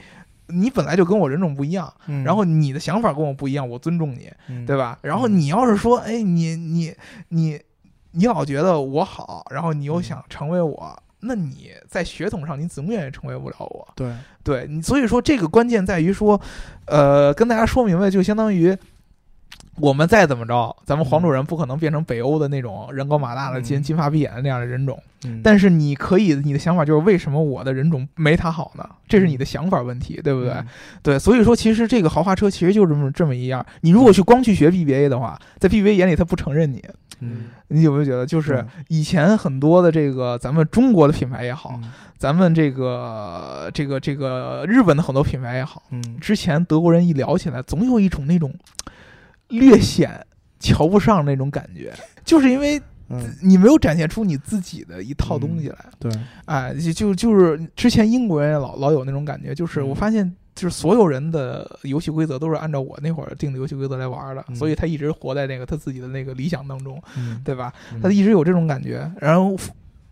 [0.47, 1.91] 你本来就跟我人种不一样，
[2.25, 4.29] 然后你的想法跟我不一样，我尊重你，
[4.65, 4.99] 对吧？
[5.01, 6.93] 然后你要是说哎，你你
[7.29, 7.59] 你。
[8.13, 13.87] 你老觉得我好，然后你又想成为我，那你在血统上你永远也成为不了我。
[13.95, 16.39] 对，对你，所以说这个关键在于说，
[16.85, 18.77] 呃，跟大家说明白，就相当于
[19.79, 25.01] 我们再怎么着，咱们黄种人不可能变成北欧的那种人高马大的金金发碧眼的那样的人种。
[25.41, 28.85] 但是你可以，你的想法就是为什么我的人种没他好呢？
[29.07, 30.53] 这是你的想法问题，对不对？
[31.01, 33.65] 对，所以说其实这个豪华车其实就这么这么一样。
[33.81, 36.83] 你如果去光去学 BBA 的话，在 BBA 眼里他不承认你。
[37.21, 41.79] 嗯，你有没有觉得，就是以前很多的这个咱们中国的品牌也好，
[42.17, 48.53] 咱们这个这个这个日本的很多品牌也好，嗯，之前德国人一聊起来，总有一种那种
[49.59, 50.25] 略显
[50.59, 51.93] 瞧不上那种感觉，
[52.25, 52.81] 就是因为。
[53.43, 56.11] 你没有展现出你自己的一套东西来，对，
[56.45, 66.99] 哎，就就是之前英国人老老有那种感觉，就是我发现，就是所有人的游戏规则都是按照我那会儿定的游戏规则来玩的，所以他一直活在那个他自己的那个理想当中，
[67.43, 67.71] 对吧？
[68.01, 69.11] 他一直有这种感觉。
[69.19, 69.55] 然后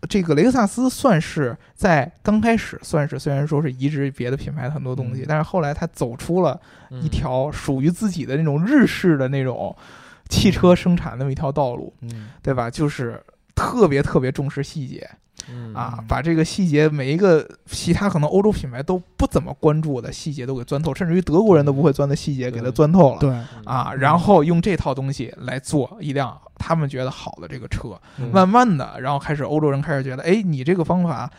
[0.08, 6.60] 这个雷克萨斯算是在刚开始算是虽然说是移植别的品牌的很多东西，但是后来他走出了
[7.02, 9.76] 一条属于自己的那种日式的那种。
[10.28, 12.70] 汽车生产那么一条道路，嗯，对吧？
[12.70, 13.22] 就是
[13.54, 15.06] 特别特别重视细节，
[15.50, 15.74] 嗯。
[15.74, 23.30] 啊，把这个细节每一个其他可能欧洲品牌都不怎么关注的细节都给钻透，甚至于德国人都不会钻的细节给它钻透了，对。
[23.64, 27.98] 啊，然后用这套东西来做一辆他们觉得好的这个车，
[28.32, 31.30] 慢慢的，然后开始欧洲人开始觉得，哎，你这个方法。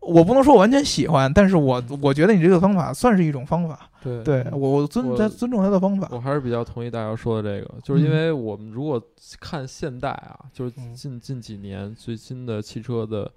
[0.00, 3.90] 我不能说我完全喜欢，但是我我觉得你这个方法算是一种方法。
[4.02, 6.08] 对，对我尊他尊重他的方法。
[6.12, 9.02] 我还是比较同意大家说的这个，就是因为我们如果
[9.40, 13.30] 看现代啊，就是近近几年最新的汽车的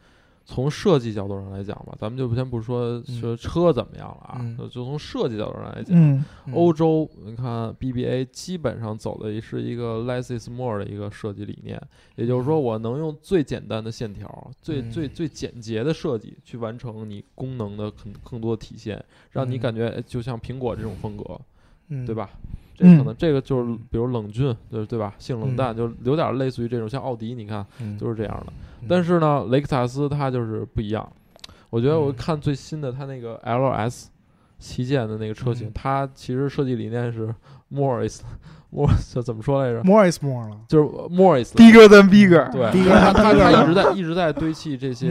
[0.54, 11.82] 从设计角度上来讲吧，咱们就先不说说车怎么样了啊，就从设计角度上来讲，欧洲你看 BBA 基本上走的是一个 less is more 的一个设计理念，
[12.18, 21.40] 也就是说，我能用最简单的线条、最最最简洁的设计去完成你功能的更更多的体现，让你感觉就像苹果这种风格，
[22.06, 22.30] 对吧？
[22.82, 25.14] 这可能这个就是比如冷峻，对对吧？
[25.20, 27.66] 性冷淡，就有点类似于这种，像奥迪，你看
[28.00, 28.54] 就是这样的。
[28.88, 31.08] 但是呢，雷克萨斯它就是不一样。
[31.70, 34.08] 我觉得我看最新的它那个 LS
[34.60, 37.34] 旗舰的那个车型，它其实设计理念是
[37.70, 38.92] more is，more
[39.24, 42.52] 怎么说来着？more is more 了，就是 more is bigger than bigger。
[42.52, 45.10] 对，它它它一直在一直在堆砌这些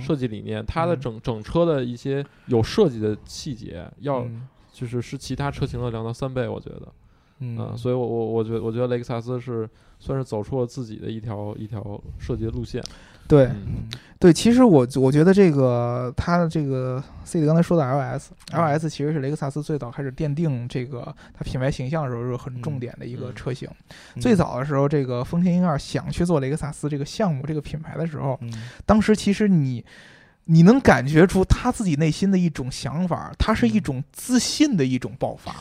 [0.00, 4.26] 设计理念，它的整整车的一些有设计的细节，要
[4.74, 6.82] 就是是其他车型的两到三倍，我觉得。
[7.38, 12.82] 嗯，所以我我我觉得我觉得雷克萨斯是算是走出了自己的一条一条设计的路线。
[13.26, 13.50] 对，
[14.18, 23.68] 对，其实我我觉得这个它的这个 C 的刚才说的 LS，LS 其实是雷克萨斯最早开始奠定这个它品牌形象的时候是很重点的一个车型。
[24.20, 28.38] 最早的时候，这个丰田英二想去做雷克萨斯这个项目这个品牌的时候，
[28.86, 29.84] 当时其实你。
[30.46, 35.54] 你能感觉出他自己内心的一种想法，他是一种自信的一种爆发。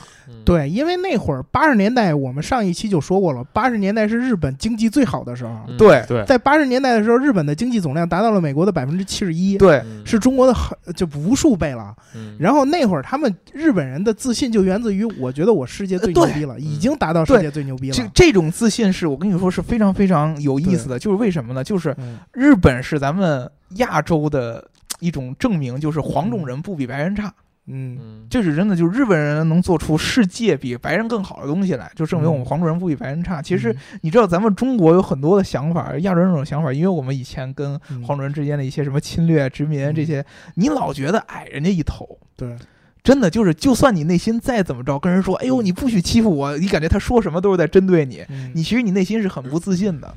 [0.45, 5.57] 对，因为那会儿八十年代，我们上一期就说过了，八十年代是日本经济最好的时候。
[5.77, 11.95] 对对，在八十年代的时候，日本的经济总量达到了美国的百分之七十一，对，是中国的很就无数倍了。
[12.37, 17.95] 然后那会儿他们日本人的自信就源自于，我觉得我世界最牛逼了，已经达到世界最牛逼了。
[17.95, 21.63] 这这种自信是我跟你说是非常非常有意思的，就是为什么呢？
[21.63, 21.95] 就是
[22.33, 24.69] 日本是咱们亚洲的。
[25.03, 27.33] 一种证明就是黄种人不比白人差，
[27.67, 33.41] 嗯，这是真的，就是日本人能做出世界比白人更好的东西来，就证明我们黄种人不比白人差。
[33.41, 42.55] 其实你知道，咱们中国有很多的想法，亚洲人这种想法，因为我们以前跟黄种人之间的一些什么侵略、殖民这些，你老觉得矮人家一头，对。
[43.03, 50.13] 真的就是，就算你内心再怎么着，跟人说“哎呦，你不许欺负我”，你感觉他说什么都是在针对你，你其实你内心是很不自信的。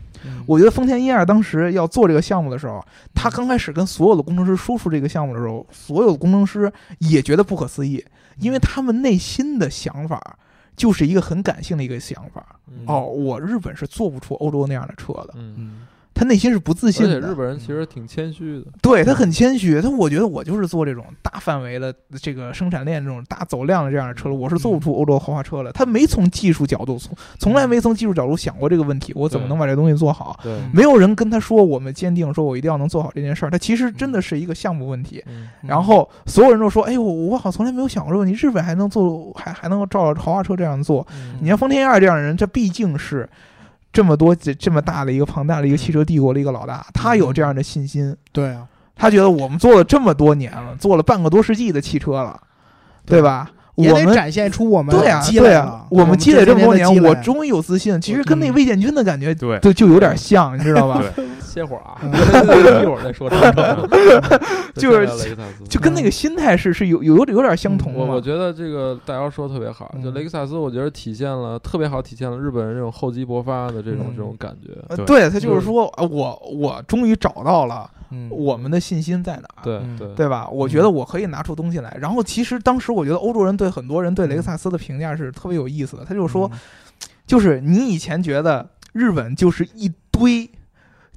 [0.46, 8.04] 我觉得丰田一二当时要做这个项目的时候，他刚开始跟所有的工程师说出这个项目的时候，所有的工程师也觉得不可思议，
[8.38, 10.38] 因为他们内心的想法
[10.76, 12.44] 就是一个很感性的一个想法。
[12.86, 15.34] 哦，我日本是做不出欧洲那样的车的。
[16.16, 17.16] 他内心是不自信的。
[17.16, 18.66] 而且日本人其实挺谦虚的。
[18.80, 25.70] 对他很谦虚，他我觉得我就是做这种大范围的这个生产链，这种大走量的这样的车我是做不出欧洲豪华车了。
[25.72, 30.40] 他没从技术角度从从来没从技术角度想过这个问题，我怎么能把这东西做好？
[30.42, 33.50] 对，没有人跟他说我们坚定，说我一定要能做好这件事儿。
[33.50, 35.22] 他其实真的是一个项目问题。
[35.60, 38.34] 然后所有人都说：“哎呦，我好像从来没有想过这个问题。
[38.34, 41.06] 日本还能做，还还能照豪华车这样做。
[41.40, 43.28] 你像丰田二这样的人，这毕竟是。”
[43.96, 48.14] 这么多这这么大的一个庞大的一个汽车帝国的一个老大，他有这样的信心。
[48.30, 52.38] 对啊，他觉得我们做了这么多年了，做了半个多世纪的汽车了，
[53.06, 53.50] 对吧？
[53.76, 58.00] 也得展现出我们对呀，对呀，我们积累这么多年，我终于有自信。
[58.00, 61.02] 其实跟那魏建军的感觉，对，就就有点像，你知道吧？
[61.40, 61.96] 歇会儿啊，
[62.82, 63.30] 一会儿再说。
[64.76, 65.34] 就是
[65.68, 67.94] 就跟那个心态是是有有有点相同。
[67.94, 75.04] 我我觉得这个大姚说的特别好，就雷克萨斯，我觉得体现了特别好，体现了日本人这种厚积薄发的这种这种感觉。
[75.06, 77.90] 对他就是说，我我终于找到了。
[78.30, 79.48] 我们的信心在哪？
[79.62, 80.48] 对对对吧？
[80.48, 81.96] 我觉得我可以拿出东西来。
[82.00, 86.04] 然后其实当时我觉得欧洲人对很多人对雷克萨斯的评价是特别有意思的。
[86.04, 86.50] 他就说，
[87.26, 90.50] 就是你以前觉得日本就是一堆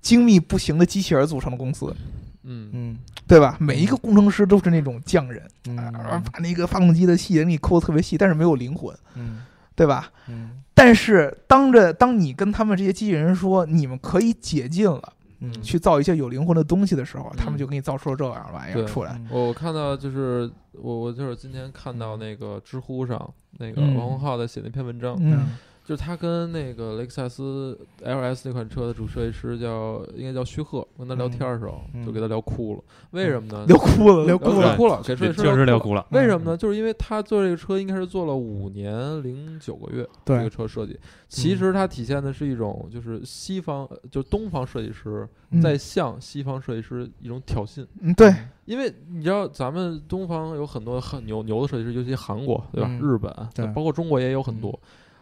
[0.02, 1.96] 精密不行的机器人组成的公司，
[2.44, 2.98] 嗯嗯，
[3.28, 3.58] 对吧？
[3.60, 5.44] 每一个工程师都是那种匠人，
[5.78, 9.42] 啊把那个发动机的细节给你抠的特别细，但是没有灵魂，嗯，
[9.76, 10.12] 对吧？
[10.28, 10.52] 嗯。
[10.74, 15.14] 但是当着当你跟他们这些机器人说你们可以解禁了。
[15.42, 19.20] 嗯，去造一些有灵魂的东西的时候，他们就给你造出了这样玩意儿出来。
[19.30, 25.18] 我看到就是我我就是今天看到那个知乎上那个王洪浩在写那篇文章。
[25.20, 25.48] 嗯。
[25.90, 32.84] 就是他跟那个雷克萨斯 LS 那款车的主设计师叫应该叫徐鹤，跟他聊天的时候就给他聊哭了。
[33.10, 33.66] 为什么呢？
[33.68, 35.02] 聊哭了，聊哭了，哭了。
[35.04, 36.06] 给设计师确实聊哭了。
[36.12, 36.56] 为什么呢？
[36.56, 40.96] 就是因为他做这个车应该是做了五年零九个月，这个车设计。
[41.28, 45.28] 其实它体现的是一种就是西方就东方设计师
[45.60, 47.84] 在向西方设计师一种挑衅。
[48.02, 48.32] 嗯，对。
[48.66, 53.00] 因为你知道咱们东方有很多很牛牛的设计师，尤其韩国对吧？
[53.02, 54.80] 日本对，包括中国也有很多。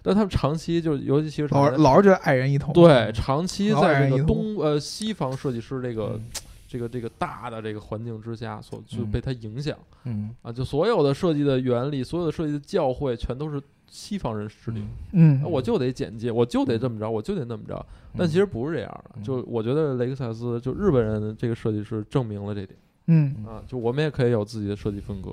[0.08, 2.72] 但他们长期就，尤其其实老老是觉得矮人一头。
[2.72, 6.17] 对，长期在这个东呃西方设计师这个
[6.65, 9.78] 这个这个大的这个环境之下，所就被他影响。
[10.06, 17.86] 嗯啊，就所有的设计的原理，所有的设计的教诲，全都是西方人制定，嗯，我就得简介，我就得这么着，我就得那么着。
[18.17, 22.80] 但其实不是这样的，就我觉得雷克萨斯就日本人这个设计师证明了这点。
[23.08, 25.32] 嗯啊，就我们也可以有自己的设计风格。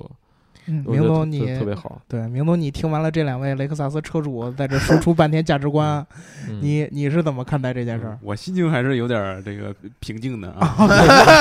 [0.65, 2.01] 明总，你特别好。
[2.07, 6.05] 对，明总，你听完了这两位雷克萨斯车主在这输出半天价值观，
[6.61, 8.17] 你你是怎么看待这件事儿？
[8.21, 10.75] 我心情还是有点这个平静的啊，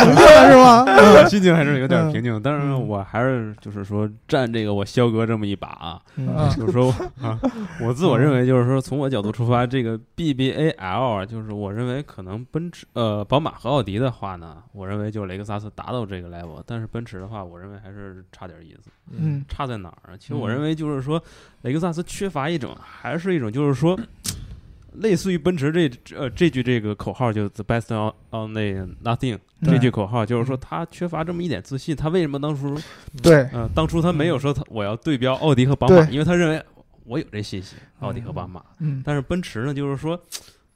[0.04, 0.84] 平静是吗？
[1.28, 6.00] 心情还是有点平静，但是我还是就是说站这个我肖哥这么一把啊，
[6.56, 7.38] 就是说啊，
[7.80, 18.90] 我自我认为就是说从我角度出发，这个 BBA L 就是我认为可能奔驰呃宝马和奥迪的话呢，我认为就雷克萨斯达到这个 level，但是奔驰的话，我认为还是差点意思。
[19.18, 20.16] 嗯，差在哪儿？
[20.18, 21.22] 其实我认为就是说，
[21.62, 23.98] 雷克萨斯缺乏一种，还是一种，就是说，
[24.94, 31.94] 类似于奔驰这呃这句这个口号，就 the best on on the nothing 这句口号，就是说他缺乏这么一点自信。
[31.94, 32.76] 他为什么当初
[33.22, 36.62] 对，嗯，当初他没有说他我要对标奥迪和宝马，因为他认为
[37.04, 38.62] 我有这信心，奥迪和宝马。
[38.78, 40.20] 嗯，但是奔驰呢，就是说。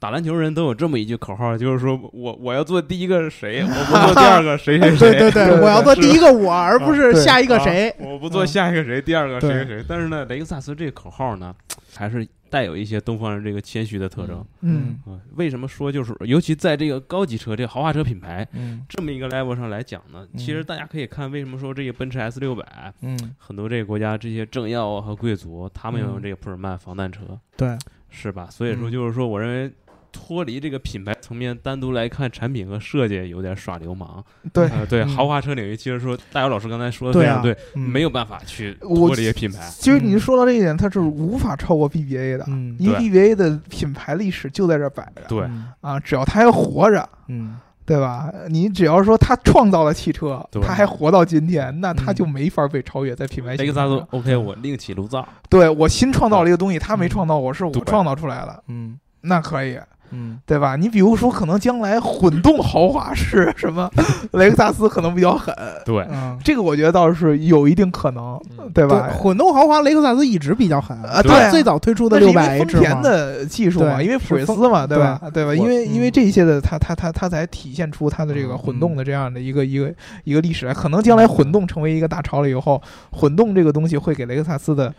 [0.00, 5.10] 打篮球人都有这么一句口号，就是说我我要做第一个谁， 我不做第二个谁谁谁。
[5.10, 7.92] 对对对， 我要做第一个我，而不是下一个谁。
[7.98, 9.84] 我不做下一个谁，第二个谁谁谁。
[9.88, 11.52] 但是呢，雷克萨斯这个口号呢，
[11.96, 14.44] 还是带有一些东方人这个谦虚的特征。
[14.60, 15.00] 嗯，
[15.34, 18.46] 为什么说就是，尤其在这个高级车、这个豪华车品牌
[18.88, 20.24] 这么一个 level 上来讲呢？
[20.36, 27.20] 其实大家可以看，为什么说这个奔驰 S 六百，嗯，很多这个国家这些政要和贵族，他们要用这个普尔曼防弹车，
[27.56, 27.76] 对，
[28.08, 28.46] 是吧？
[28.48, 29.72] 所以说，就是说，我认为。
[30.12, 34.24] 脱离这个品牌层面，单独来看产品和设计，有点耍流氓。
[34.52, 39.68] 对对，豪华车领域，其实说大姚老师刚才说的非常对，没有办法去脱离品牌。
[39.70, 42.44] 其实你说到这一点，它是无法超过 BBA 的，
[42.78, 45.22] 因为 BBA 的品牌历史就在这摆着。
[45.28, 45.48] 对
[45.80, 48.32] 啊，只要它还活着，嗯，对吧？
[48.48, 53.56] 你只要说它创造了汽车，它还活到今天，那它就没法被超越在品牌。
[53.56, 55.26] 雷克萨斯 OK，我另起炉灶。
[55.48, 58.62] 对我新创造了一个东西，他没创造，我是我创造出来的。
[58.68, 59.78] 嗯，那可以。
[60.10, 60.76] 嗯，对吧？
[60.76, 63.90] 你比如说，可能将来混动豪华是什么？
[64.32, 65.54] 雷克萨斯可能比较狠。
[65.84, 66.06] 对，
[66.42, 68.40] 这个我觉得倒是有一定可能，
[68.72, 69.10] 对吧？
[69.18, 71.20] 混动豪华雷克萨斯一直比较狠啊。
[71.22, 75.20] 对，最早推出的六百 H 丰田的技术嘛，因为普锐斯嘛，对吧？
[75.32, 75.54] 对吧？
[75.54, 79.92] 因为因为这些的，它它它它才体现出它的这个混动的这样的一个一个
[80.24, 80.72] 一个历史来。
[80.72, 84.92] 可能将来混动成为一个大潮了以后，混动这个东西会给雷克萨斯的。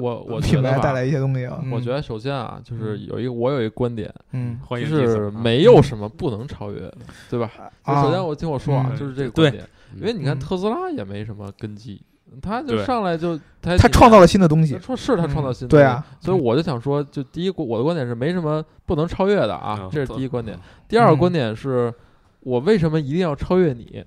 [0.00, 6.96] 我我品牌带来一些东西啊，我觉得首先啊，就是有一个我有一个观点，嗯，就是没有什么不能超越的，
[7.30, 7.50] 对吧？
[7.86, 9.64] 首先我听我说啊，就是这个观点，
[9.96, 12.00] 因为你看特斯拉也没什么根基，
[12.40, 20.58] 他就上来就他他创造了新的东西，说是他创造新的，对啊，所以我就想说，就第一我的观点是没什么不能超越的啊，这是第一观点。
[20.88, 21.92] 第二个观点是
[22.40, 24.04] 我为什么一定要超越你？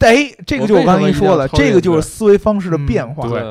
[0.00, 3.28] 哎，这个就我刚才跟你说了，这个就是思维方式的变化。
[3.28, 3.42] 对，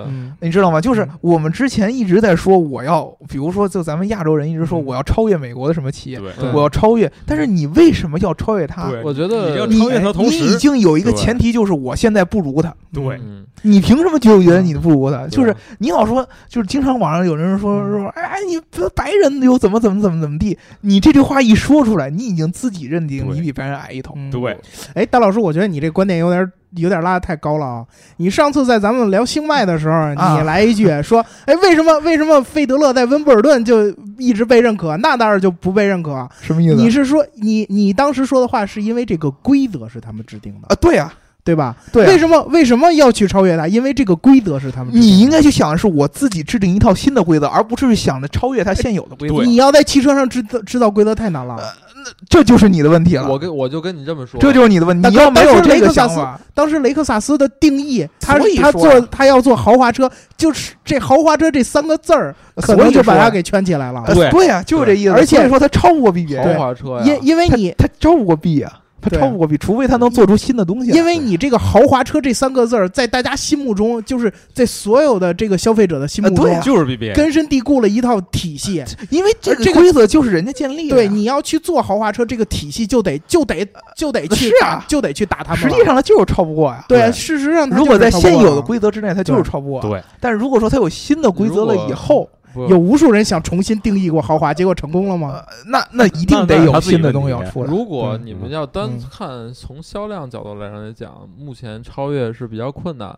[0.41, 0.79] 你知道吗？
[0.79, 6.19] 就是我们之前一直在说，我要，比如说，就咱们亚洲人一直说，我要超越美国的什么企业，
[6.53, 7.11] 我要超越。
[7.25, 8.91] 但是你为什么要超越他？
[9.03, 12.73] 我觉得你超越他同时，你已经有一个前提，就是我现在不如他。
[12.93, 13.19] 对，
[13.63, 15.27] 你凭什么就觉得你不如他？
[15.27, 18.59] 就是你老说，就是经常网上有人说说，哎，你
[18.95, 20.57] 白人又怎么怎么怎么怎么地？
[20.81, 24.15] 你这句话一说出来，你已经自己认定你比白人矮一头。
[24.31, 24.57] 对，
[24.93, 26.51] 哎，大老师，我觉得你这观点有点。
[26.77, 27.85] 有点拉的太高了啊！
[28.17, 36.27] 你上次在咱们聊星脉的时候，你来一句 说：“哎，为什么为什么费德勒在温布尔顿就一直被认可，纳达尔就不被认可？
[36.41, 36.73] 什么意思？
[36.73, 40.75] 你是说你你当时说的话是因为这个规则是他们制定的啊？
[40.81, 41.13] 对啊。”
[41.45, 41.75] 对吧？
[41.91, 43.67] 对，为什么为什么要去超越他？
[43.67, 44.91] 因为这个规则是他们。
[44.95, 49.43] 你应该去想的是我自己制定一套新的规则，而不是想着超越他现有的规则。
[49.43, 51.92] 你要在汽车上制造制造规则太难了，那
[52.29, 53.27] 这就是你的问题了。
[53.29, 55.09] 我跟我就跟你这么说，这就是你的问题。
[55.09, 64.03] 你要没有这个想法，当时雷克萨斯的定义，他他做他要做豪华车，就是这豪华车这三个字儿，可能就把它给圈起来了。
[64.07, 65.11] 对对呀，就是这意思。
[65.11, 68.71] 而且说他超不过 B B 豪华车呀，因因为你他超不过 B 呀。
[69.03, 70.91] 他超不过 B，除非他能做出新的东西。
[70.91, 78.83] 因为你这个豪华车这三个字儿，在大家心目中，就是在所有的这个消费者的心目中，就是根深蒂固了一套体系。
[79.09, 80.95] 因为这个规则就是人家建立的。
[80.95, 85.63] 对，你要去做豪华车，这个体系就得就得就得去啊，就得去打他们。
[85.63, 86.85] 实际上，他就是超不过呀。
[86.87, 89.81] 对，事实上，如果在现有的规则之内，他就是超不过。
[89.81, 92.29] 对，但是如果说他有新的规则了以后。
[92.55, 95.43] 有无数人想重新定义过豪华，结果成功了吗？
[95.67, 97.69] 那那一定得有新的东西要出来。
[97.69, 103.17] 如果你们要单看从销量角度来上来讲，目前超越是比较困难。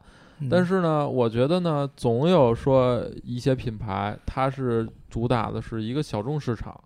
[0.50, 6.78] 但是呢，我觉得呢，总有说一些品牌，它是主打的是一个小众市场，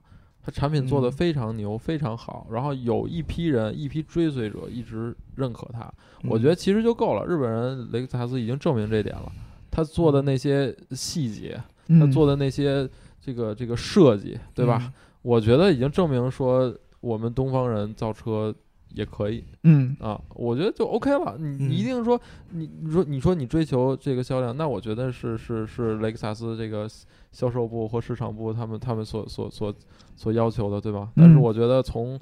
[0.46, 5.92] 它产品做的非常牛，非常好，然后有一批人、一批追随者一直认可它。
[6.24, 7.26] 我觉得其实就够了。
[7.26, 9.32] 日本人雷克萨斯已经证明这点了。
[9.72, 11.60] 他做的那些细节，
[11.98, 12.88] 他做的那些
[13.20, 14.94] 这个这个设计，对吧？
[15.22, 18.54] 我觉得已经证明说，我们东方人造车
[18.94, 19.44] 也可以。
[19.64, 21.36] 嗯啊，我觉得就 OK 了。
[21.38, 22.20] 你你一定说，
[22.52, 26.88] 你你说你说你追求这个销量，那我觉得是是是雷克萨斯这个
[27.32, 29.74] 销售部或市场部他们他们所所所
[30.16, 31.12] 所要求的，对吧？
[31.16, 32.20] 但是我觉得从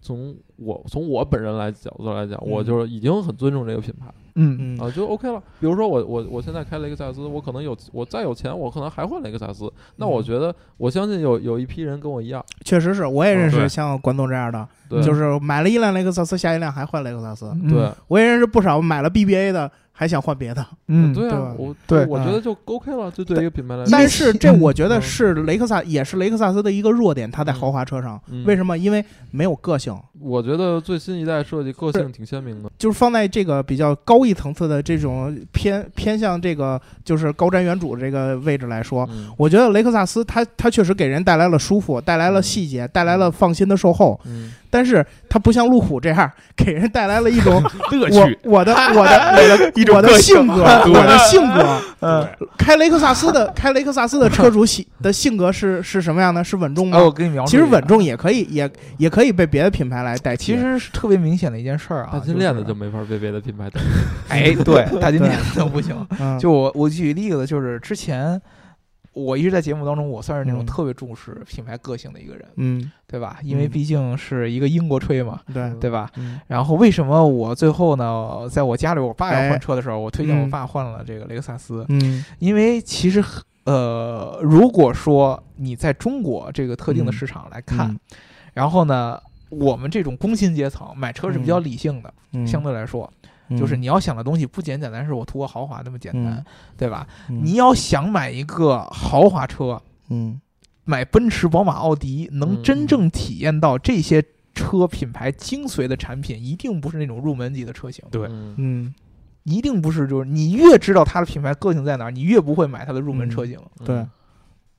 [0.00, 4.06] 从我从我本人来角度来讲，我就是已经很尊重这个品牌。
[4.40, 5.42] 嗯嗯啊，就 OK 了。
[5.58, 9.72] 比如说我我我现在开雷克萨斯，我可能有我再有钱，我可能还换雷克萨斯。
[9.96, 17.52] 那我觉得我相信有有一批人跟我一样，确实是我也认识像关东这样的，就是买了一辆雷克萨斯，下一辆还换雷克萨斯。
[17.68, 19.70] 对我也认识不少买了 BBA 的。
[20.00, 23.90] 还想换别的，嗯，对啊，我对，我觉得就 OK 了，就对一个品牌来说。
[23.90, 28.78] 但是 这我觉得是雷克萨，也是雷克萨斯的一个弱点，它在豪华车上，为什么？
[28.78, 29.92] 因为没有个性。
[30.20, 44.20] 我觉得最新一代设计个性挺鲜明的，就是放在这个比较高一层次的这种偏偏向这个就是高瞻远瞩这个位置来说，我觉得雷克萨斯它它确实给人带来了舒服，带来了细节，带来了放心的售后。
[44.68, 44.70] 嗯。
[44.70, 47.62] 但是它不像路虎这样给人带来了一种
[47.92, 48.38] 乐趣。
[48.44, 49.12] 我的我的
[49.92, 51.80] 我的我的性格，我的性格。
[52.00, 56.44] 嗯，开雷克萨斯的开雷克萨斯的车主性 的性格是是什么样的？
[56.44, 56.98] 是稳重吗？
[56.98, 57.50] 我给你描述。
[57.50, 60.52] 其实稳重也可以，也也可以被别的品牌来代替。
[60.52, 62.10] 其实是特别明显的一件事儿啊。
[62.12, 63.86] 大金链子就没法被别的品牌代替。
[64.28, 65.96] 哎，对，大金链子不行。
[66.38, 68.40] 就我我举例子，就是之前。
[69.18, 73.38] 我一直在节目当中，我算是那种特别重视品牌个性的一个人，嗯，对吧？
[73.42, 76.10] 因为毕竟是一个英国吹嘛，对对吧？
[76.46, 83.22] 然后为什么我最后呢，在我家里我爸要换车的时候，我推荐我爸换了这个雷克萨斯，嗯，因为其实
[83.64, 87.94] 呃，如果说你在中国这个特定的市场来看，
[88.54, 93.12] 然后呢，我们这种工薪阶层买车是比较理性的，相对来说。
[93.56, 96.44] 就是你要想的东西不简简单是我图个豪华那么简单，
[96.76, 97.06] 对吧？
[97.28, 99.80] 你要想买一个豪华车，
[100.10, 100.40] 嗯，
[100.84, 104.22] 买奔驰、宝马、奥迪，能真正体验到这些
[104.54, 108.04] 车品牌精髓的产品，一定不是那种入门级的车型。
[108.10, 108.92] 对，嗯，
[109.44, 110.06] 一定不是。
[110.06, 113.58] 就是你越知道它的品牌个性在哪儿，你越不会买它的入门车型。
[113.84, 114.04] 对，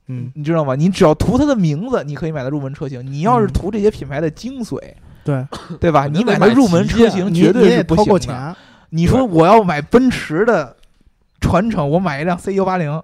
[0.06, 0.74] 嗯，你知道吗？
[0.76, 3.04] 你只要图它的名字，你可以买它入门车型。
[3.04, 4.78] 你要是图这些品牌的精髓。
[5.24, 5.46] 对，
[5.80, 6.06] 对吧？
[6.06, 8.54] 你买个入门车型绝对是不行钱。
[8.90, 10.76] 你说我要买奔驰的
[11.40, 13.02] 传承，我买一辆 C 幺八零。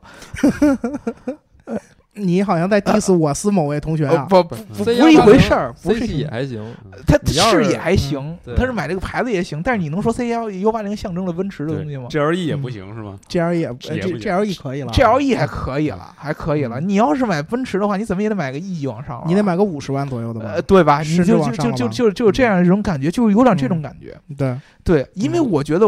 [2.17, 4.27] 你好像在 diss 我司某位同学啊？
[4.29, 5.73] 不不不，不是一回事儿。
[5.83, 6.63] 不是也还行，
[7.07, 7.19] 他
[7.51, 9.63] 是也还行，他是买这个牌子也行。
[9.63, 15.21] 但是你能说 C 幺 U 八零象征了奔驰的东西吗？G L E 也不行是吗？G L E 也 G L E 可以了，G L
[15.21, 16.81] E 还可以了，还可以了。
[16.81, 20.53] 你要是买奔驰的话，你怎么也得买个 E 级往上，你得买个五十万左右的吧？
[20.55, 21.01] 呃，对吧？
[21.03, 24.17] 你就就就就就就这样一种感觉，就有点这种感觉。
[24.37, 25.87] 对对，因为我觉得。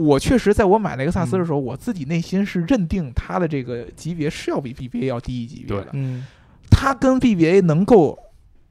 [0.00, 5.88] 我确实在我买雷克萨斯的时候，我自己内心是认定它的这个级别是要比 BBA 要低一级别的。
[5.92, 6.26] 嗯，
[6.70, 8.18] 它跟 BBA 能够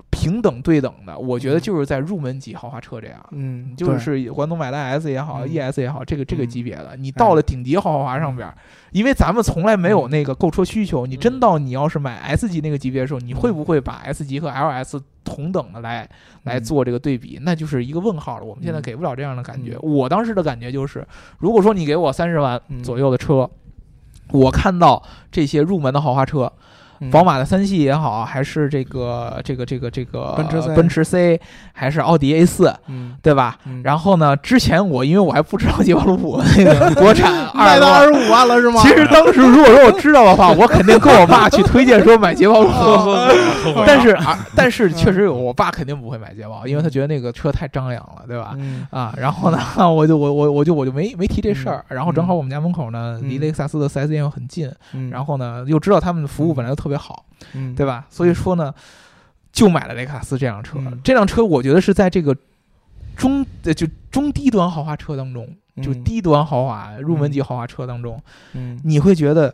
[0.09, 3.23] 平等对等的，我觉得就是在入门级豪华车这样。
[3.31, 8.51] 嗯，就是关东买的 S 也好，ES 也好，这个这个级别的，你到了顶级豪华上边，
[8.91, 14.99] 因为咱们从来没有那个购车需求，你真到你要是买 S 级那个级别的时候，你会不会把 S 级和 LS？
[15.29, 16.09] 同等的来
[16.43, 18.43] 来做这个对比，那就是一个问号了。
[18.43, 19.77] 我们现在给不了这样的感觉。
[19.79, 21.07] 我当时的感觉就是，
[21.37, 23.47] 如果说你给我三十万左右的车，
[24.31, 26.51] 我看到这些入门的豪华车。
[27.11, 31.39] 宝马的三系也好，还是这个这个这个这个奔驰奔驰 C，
[31.73, 32.73] 还是奥迪 A 四，
[33.21, 33.57] 对吧？
[33.83, 38.81] 然后呢，之前我因为我还不知道捷豹路虎那个 国产卖到二十五万了是吗？
[38.81, 43.15] 其实当时如果说我知道的话，我肯定跟我爸去推荐说买捷豹路虎。
[43.87, 48.55] 但是啊， 但是确实有，我爸肯定不会买捷豹，因为他觉得那个车太张扬了，对吧？
[48.91, 51.85] 啊，然后呢，我就我我我就我就没没提这事儿。
[51.87, 54.69] 然后正好我们家门口呢，离雷克萨斯的四 S 店又很近，
[55.11, 56.88] 然后呢，又知道他们的服务本来就特。
[56.89, 57.23] 特别好，
[57.53, 58.07] 嗯对吧？
[58.09, 58.73] 所以说呢，
[59.51, 60.79] 就买了雷克萨斯这辆车。
[61.03, 62.35] 这辆车我觉得是在这个
[63.15, 68.19] 中呃就中低端豪华车当中，就低端豪华入门级豪华车当中，
[68.83, 69.53] 你会觉得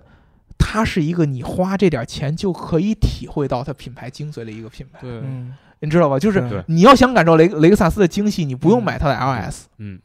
[0.57, 4.99] 它是一个你花这点钱就可以体会到它品牌精髓的一个品牌。
[5.01, 5.21] 对，
[5.81, 6.17] 你知道吧？
[6.17, 9.99] 就是你要想感受雷雷克萨斯的精细，你不用买它的 LS，嗯。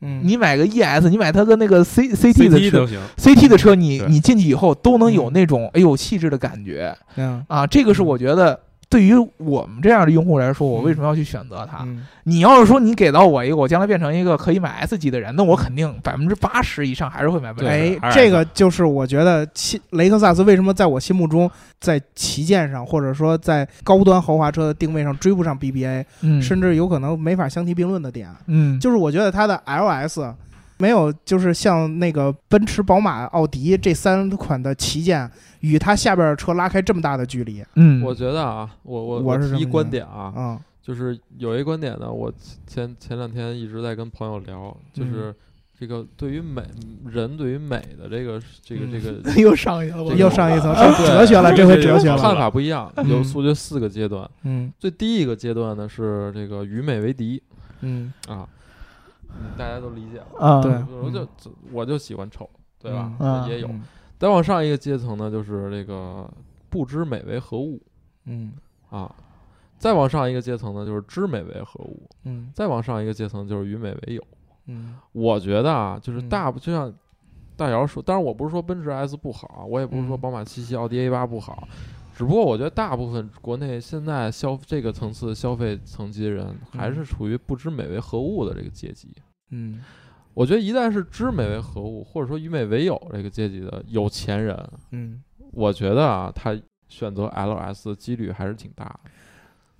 [0.00, 2.86] 嗯，你买个 ES，你买它的那个 C C T 的车
[3.16, 7.44] ，C T 的车，你你进去以后都能有那种哎呦气质的感觉，嗯。
[7.48, 8.60] 啊，这个是我觉得。
[8.88, 11.86] 对于我们这样的用户来说，我为什么要去选择它？
[12.24, 17.98] 你要是说你给到我一个，我将来变成一个可以买 S 级的人，那我肯定百分之八十以上还是会买奔驰。
[18.00, 19.46] 哎，这个就是我觉得，
[19.90, 26.04] 雷克萨斯为什么在我心目中在旗舰上，或者说在高端豪华车的定位上追不上 BBA，
[26.40, 28.28] 甚至有可能没法相提并论的点。
[28.46, 30.32] 嗯，就是我觉得它的 LS
[30.78, 37.64] 没有，就是像那个奔驰、宝马、奥迪这三款的旗舰与它下边的车拉开这么大的距离。
[37.76, 42.30] 嗯，我觉得啊，我我我是一观点啊，嗯，就是有一观点呢，我
[42.66, 45.34] 前前两天一直在跟朋友聊，就是
[45.78, 46.62] 这个对于美
[47.06, 57.42] 人对于美的这个这个 这个又上一层，又上一层上哲学了，这回哲学了，看法不一样，有我觉得四个阶段，嗯，最低一个阶段呢是这个与美为敌，
[57.80, 58.12] 嗯。
[58.28, 58.46] 啊。
[59.56, 60.72] 大家都理解了啊，对，
[61.02, 61.26] 我就
[61.72, 63.46] 我就喜欢丑，对吧？
[63.48, 63.68] 也有。
[63.68, 63.82] 嗯、
[64.18, 66.28] 再往上一个阶层呢，就是这个
[66.68, 67.80] 不知美为何物，
[68.24, 68.52] 嗯
[68.90, 69.14] 啊。
[69.78, 72.50] 再往上一个阶层呢，就是知美为何物，嗯。
[72.54, 74.22] 再往上一个阶层就是与美为友，
[74.66, 74.96] 嗯。
[75.12, 76.92] 我觉得啊，就是大就像
[77.56, 81.68] 大姚说，当然我不是说奔驰 S 不好，我也不是说宝马七系、奥迪 A 八不好。
[82.14, 89.10] 只不过我觉得大部分国内现在消这个层次消费层级的人，还是处于不知美为何物的这个阶级。
[89.50, 89.80] 嗯，
[90.34, 95.22] 我觉得一旦是知美为何物，或者说与美为友这个阶级的有钱人，嗯，
[95.52, 99.10] 我觉得啊，他选择 LS 的几率还是挺大的。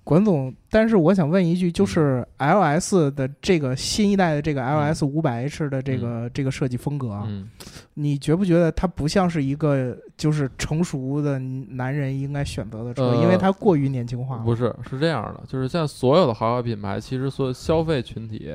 [0.03, 7.27] 管总，但是我想问一句，就是 L S 的这个新一代的这个 L S 五百 H 的这个这个设计风格啊，
[7.95, 13.15] 你觉不觉得它不像是一个就是成熟的男人应该选择的车？
[13.21, 14.37] 因为它过于年轻化。
[14.39, 18.53] 不是，是这样的，就是现在所有的豪华品牌，其实所有消费群体，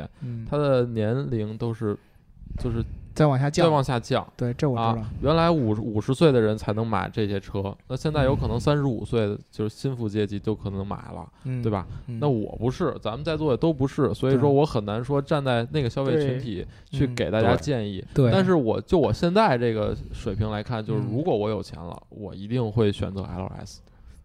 [0.51, 1.97] 它的年龄都是，
[2.59, 2.85] 就是。
[3.15, 5.07] 再往下降，再往下降，对，这我知道。
[5.21, 11.29] 原来五五十岁的人才能买这些车，那现在有可能三十五岁的就是心腹阶级就可能买了，
[11.63, 11.87] 对吧？
[12.07, 18.05] 那我不是，咱们在座的都不是，所以说我很难说站在那个消费群体去给大家建议。
[18.15, 23.79] 对，但是我就我现在这个水平来看，就是如果我有钱了，我一定会选择 LS。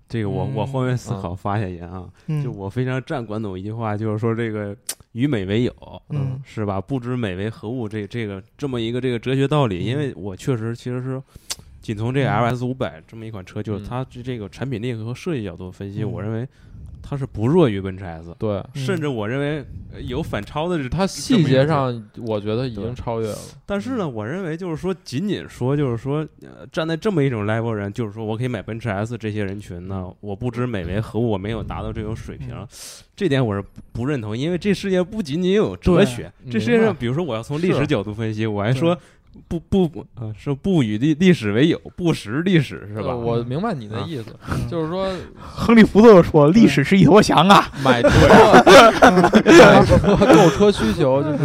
[0.09, 2.09] 这个我我换位思考发下言啊，
[2.43, 4.75] 就我非常赞管总一句话，就是说这个
[5.11, 5.73] 与美为友，
[6.09, 6.79] 嗯，是吧？
[6.79, 9.79] 不知美为何物，这这个这么一个这个哲学道理。
[9.79, 11.21] 因为我确实其实是，
[11.81, 16.47] 仅从这个 L S 五百这么一款车，就是它这个产品力和设计角度分析，我认为。
[17.09, 19.65] 它是不弱于奔驰 S，对，甚至我认为
[20.05, 20.77] 有反超的。
[20.89, 23.37] 它细节上，我觉得已经超越了。
[23.65, 26.27] 但是呢，我认为就是说，仅仅说就是说，
[26.71, 32.49] 站在这么一种 level 人，就是说我可以买奔驰 S 这些人群呢，我不知美为何物，我没有达到这种水平，
[33.15, 34.37] 这点我是不认同。
[34.37, 38.97] 因为这世界不仅仅有哲学，这世界上，比如说我要从历史角度分析，我还说。
[39.47, 43.15] 不不不，啊，说不与历历史为友，不识历史是吧？
[43.15, 44.25] 我明白你的意思，
[44.69, 45.07] 就是说，
[45.39, 47.69] 亨利福特说，历史是一坨翔啊。
[47.83, 48.09] 买车，
[49.01, 51.37] 买车购车需求就是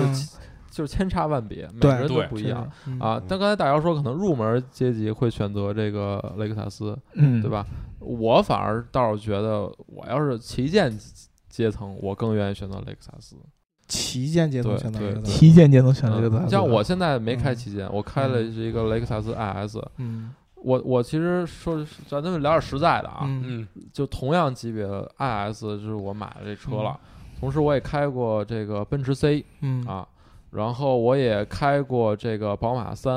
[0.70, 2.66] 就是千差万别，每个人都不一样
[2.98, 3.20] 啊。
[3.28, 7.66] 但刚才大姚说，可能入门阶级会选择这个雷克萨斯，嗯，对吧？
[8.00, 10.90] 我反而倒是觉得，我要是旗舰
[11.48, 13.36] 阶层，我更愿意选择雷克萨斯。
[13.92, 16.50] 旗舰阶层选择雷克萨斯，旗舰阶层选择雷克萨斯。
[16.50, 19.76] 像我现在没开旗舰，我开了是一个雷克萨斯 IS。
[19.98, 23.20] 嗯，我我其实说，咱们聊点实在的啊。
[23.24, 26.98] 嗯，就同样级别的 IS，就是我买了这车了。
[27.38, 29.44] 同时，我也开过这个奔驰 C。
[29.60, 30.08] 嗯啊，
[30.52, 33.12] 然后我也开过这个宝马三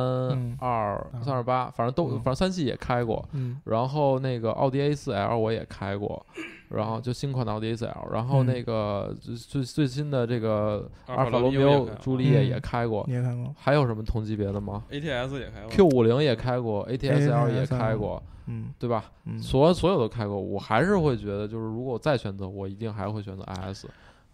[0.59, 3.23] 二三二八，反正都反正三系也开过。
[3.31, 6.25] 嗯，然后那个奥迪 A 四 L 我也开过。
[6.69, 13.53] 然后就新款的奥迪 A4L，然后那个最最最新的这个阿尔法罗密欧朱丽叶也开过，也开过。
[13.57, 19.11] 还有什么同级别的吗？ATS 也开过，Q 五零也开过，ATS-L 也开过，嗯，对吧？
[19.41, 23.85] 所所有都开过，我还是会觉得，就是如果我再选择，我一定还会选择 IS。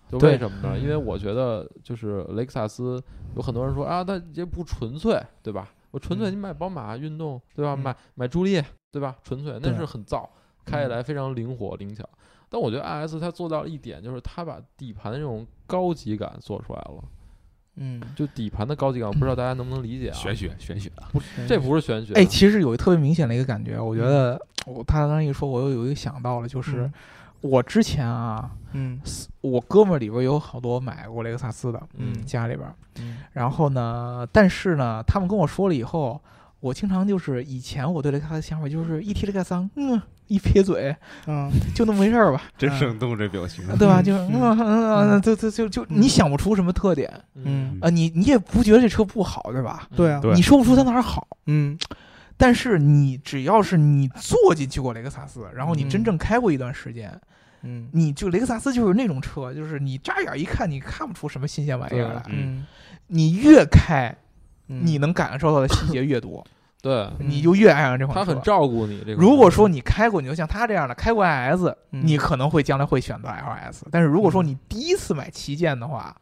[0.10, 0.78] 就为什么呢？
[0.78, 3.02] 因为我觉得就是雷克萨斯，
[3.36, 5.70] 有很多人说啊，它也不纯粹，对吧？
[5.92, 7.76] 我纯粹你买宝马运动，对吧？
[7.78, 9.16] 买买朱丽叶，对吧？
[9.24, 10.28] 纯粹那是很燥，
[10.66, 12.08] 开起来非常灵活灵巧。
[12.50, 17.04] 但我觉得 i s 它做到了一点，就是它把底盘的这种高级感做出来了。
[17.78, 20.14] 嗯，就底盘的高级感，我不知道大家能不能理解啊？
[20.14, 21.08] 玄学，玄学啊！
[21.14, 22.14] 不，这不是玄学。
[22.14, 26.92] 哎，其实有一特别明显的一个感觉，我觉得我他刚一说，我又有一个想到了，就是
[27.40, 29.00] 我之前啊，嗯，
[29.40, 32.68] 我哥们儿里边有好多买过雷克萨斯的，嗯，家里边，
[33.00, 36.22] 嗯，然后呢，但是呢，他们跟我说了以后，
[36.60, 40.02] 我经常就是以前我对雷克萨斯想法就是一提雷克萨斯，嗯。
[40.32, 40.96] 一撇嘴，
[41.28, 42.42] 嗯， 就那么回事儿吧。
[42.58, 44.02] 真生动这表情，对吧？
[44.02, 47.78] 就是，嗯嗯，就就就就你想不出什么特点，嗯。
[47.82, 49.88] 啊，你你也不觉得这车不好，对吧？
[49.96, 51.78] 对啊，你说不出它哪儿好，嗯。
[52.38, 57.12] 但是你只要是你坐进去过雷克萨斯，然后你真正开过一段时间，
[57.62, 62.66] 嗯，你就雷克萨斯就是那种车，就是你乍眼一看你看不出什么新鲜玩意儿来，嗯，
[63.06, 64.16] 你越开，
[64.66, 66.44] 你能感受到的细节越多。
[66.82, 68.26] 对，你就越爱上这款车。
[68.26, 69.04] 他很照顾你。
[69.06, 73.84] 这如果说你开过，你就像他这样的开过 IS，你可能会将来会选择 LS。
[73.92, 76.16] 但是如果说你第一次买旗舰的话，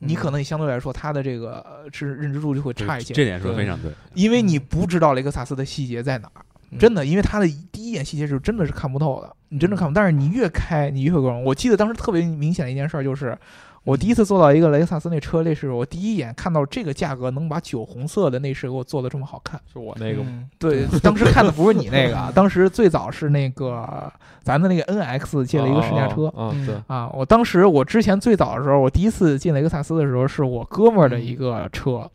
[0.00, 3.14] 你可能也相对来说它的这个是认知度就会差一些。
[3.14, 6.42] 这点说的非常对，因为你不知道雷克萨斯的细节在哪儿。
[6.78, 9.92] 真的，因为它的第一眼细节是真的是看不透的，你真的看不。
[9.92, 11.42] 但是你越开，你越会光。
[11.42, 13.36] 我记得当时特别明显的一件事就是，
[13.84, 20.44] 我第一次坐到一个雷克萨斯那车内饰，我第一眼看到这个价格能把酒红色的内饰给我做的这么好看，是我那个吗？
[20.58, 24.12] 对，当时看的不是你那个， 当时最早是那个
[24.42, 32.10] 咱的那个 NX 借了一个试驾车啊，对啊，我当时我之前最早的时候，我第一次进雷克萨斯的时候，是我哥们儿的一个车。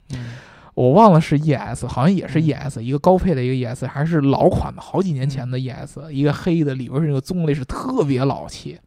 [0.76, 8.78] 我忘了是 ES，好像也是 ES，一个高配的一个 ES，还是老款的，好几年前的 ES，一个黑的，里边是那个棕类，是特别老气。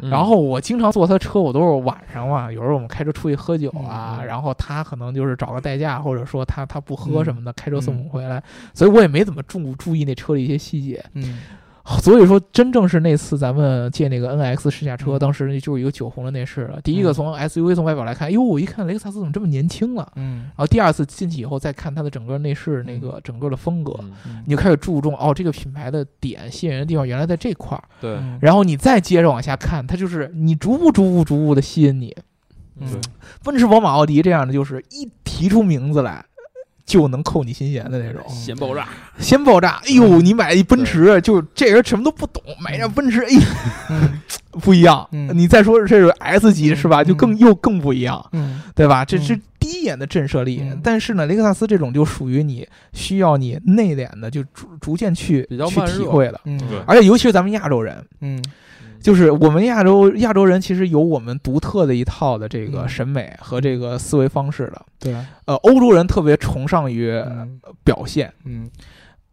[0.00, 8.42] 然后我经常坐他车，我都是晚上嘛，有时候我们开车出去喝酒啊，然后他可能就是找个代驾，或者说他他不喝什么的，开车送我们回来，
[8.74, 11.04] 所以我也没怎么注注意那车的一些细节。
[11.14, 11.40] 嗯。
[12.02, 16.78] 所以说，真正是那次咱们借那个 NX 试驾车，当时就是一个酒红的内饰了。
[16.82, 20.12] 第一个从 SUV 从外表来看，哟，我一看雷克萨斯怎么这么年轻了？
[20.16, 20.42] 嗯。
[20.48, 23.98] 然后第二次进去以后，再看它的整个内饰那个整个的风格，
[24.44, 27.82] 你就开始注重哦，这个品牌的点吸引人的地方原来在这块儿。
[28.00, 28.18] 对。
[28.40, 32.14] 然后你再接着往下看，它就是你逐步逐步逐步的吸引你。
[32.80, 32.88] 嗯。
[33.42, 36.24] 奔驰、宝马、奥迪这样的，就是一提出名字来。
[36.88, 39.78] 就能扣你心弦的那种，先爆炸，先爆炸！
[39.84, 43.28] 哎呦，你买一奔驰，就这人什么都不懂，买一辆奔驰，哎，
[44.62, 45.06] 不一样。
[45.12, 47.04] 你再说这是 S 级是吧？
[47.04, 48.24] 就更又更不一样，
[48.74, 49.04] 对吧？
[49.04, 50.64] 这是第一眼的震慑力。
[50.82, 56.40] 但是呢，雷克萨斯这种就属于你需要你内敛的，就逐逐渐去去体会的。
[56.86, 58.42] 而且尤其是咱们亚洲人，嗯。
[59.00, 64.86] 就是我们亚洲亚洲人其实有我们独特的一套的这个审美和这个思维方式的。
[64.98, 67.12] 对，呃，欧洲人特别崇尚于
[67.84, 68.68] 表现，嗯，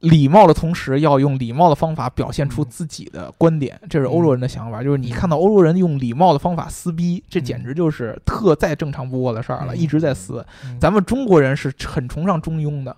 [0.10, 4.82] 礼貌的同时要用礼貌的方法表现出自己的观点，这是欧洲人的想法。
[4.84, 10.46] 就是你看到欧洲人用礼貌的方法撕逼，这简直就是特再正常不过的事儿了，一直在撕。
[10.80, 12.96] 咱们中国人是很崇尚中庸的，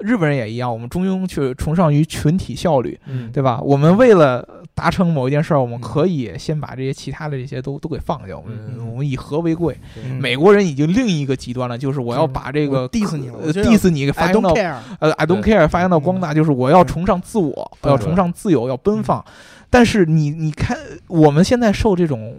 [0.00, 2.98] 日本人也一样，我们中庸去崇尚于群体效率，
[3.32, 3.60] 对吧？
[3.62, 8.36] 我们为了达成某一件事儿，我们可以先把这些其他的这些都都给放下。
[8.36, 9.76] 我们我们以和为贵。
[10.20, 14.50] 美国人已经另一个极端了，就是我要把这个 diss 你，diss 你发扬到
[14.98, 19.24] 呃，I don't care 发扬到光大，就是我要崇尚自我，要崇尚自由，要奔放。
[19.70, 20.76] 但是你你看，
[21.06, 22.36] 我们现在受这种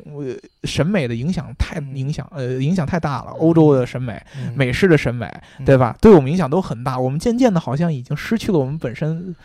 [0.63, 3.31] 审美的影响太影响呃影响太大了。
[3.39, 4.21] 欧洲的审美、
[4.55, 5.27] 美式的审美，
[5.65, 5.95] 对吧？
[5.99, 6.99] 对我们影响都很大。
[6.99, 9.35] 我们渐渐的好像已经失去了我们本身。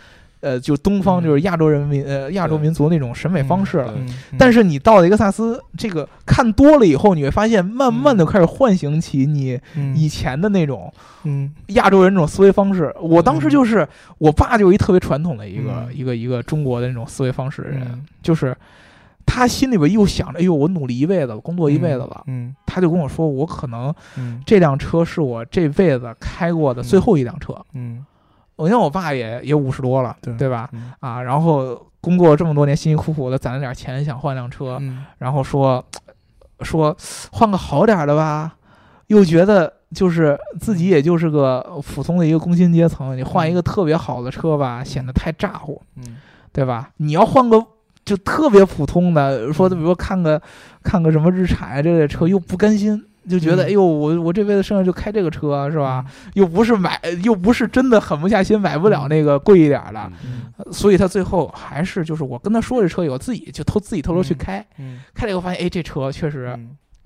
[0.41, 3.95] 呃，就东方就是亚洲人民呃亚洲民族那种审美方式了，
[4.39, 9.61] 但是你到雷克萨斯这个看多了以后，你会发现慢慢的开始唤醒起你
[9.97, 10.93] 以前的那种
[11.25, 11.53] 嗯。
[11.69, 12.95] 亚洲人那种思维方式。
[13.01, 13.87] 我当时就是
[14.19, 18.57] 我爸就是一特别传统的一个一个一个中国的那种思维方式的人，就是
[19.27, 23.93] 他心里边又想着，哎呦，我努力一辈子了，工作一辈子了，嗯，他就跟我说，我可能
[24.47, 28.05] 这辆车是我这辈子开过的最后一辆车，嗯。
[28.59, 30.69] 我像我爸也也五十多了，对对吧？
[30.99, 34.79] 啊，然后工作这么多年，辛辛苦苦的攒了点钱，想换辆车，
[35.19, 35.83] 然后说
[36.63, 36.95] 说
[37.31, 38.57] 换个好点的吧，
[39.07, 45.81] 又觉得就是自己也就是个普通的一个工薪阶层，你换一个特别好的车吧，显得太咋呼，
[46.53, 46.91] 对吧？
[46.97, 47.65] 你要换个
[48.05, 50.43] 就特别普通的，说比如说看个
[50.83, 53.05] 看个什么日产这类车，又不甘心。
[53.29, 56.05] 就觉得哎呦，我我这辈子剩下就开这个车是吧？
[56.35, 60.11] 又不是买，又不是真的狠不下心买不了那个贵一点的，
[60.73, 64.67] 所以他最后还是就是我跟他说这车有自己就偷自己偷偷去开，
[65.15, 66.59] 开了以后发现哎这车确实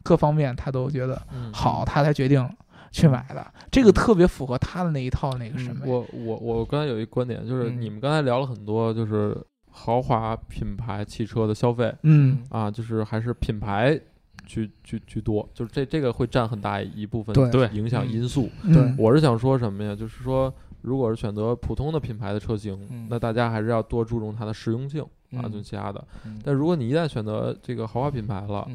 [0.02, 1.20] 各方面他都觉得
[1.52, 2.48] 好，他才决定
[2.90, 3.44] 去买的。
[3.70, 5.82] 这个特别符合他的那一套那个审美。
[5.84, 9.36] 我我我刚才有一观点，就是你们刚才聊了很多，就是
[9.70, 12.38] 豪华品牌汽车的消费，嗯。
[12.50, 13.98] 啊，就是还是品牌。
[14.52, 18.50] 居居居多，就是这这个会占很大一部分对影响因素。
[18.62, 19.96] 对，我是想说什么呀？
[19.96, 25.02] 就是说，如果是选择普通的品牌的车型，那大家还是要多注重它的实用性
[25.38, 26.04] 啊，就其他的。
[26.44, 28.68] 但如果你一旦选择这个豪华品牌了，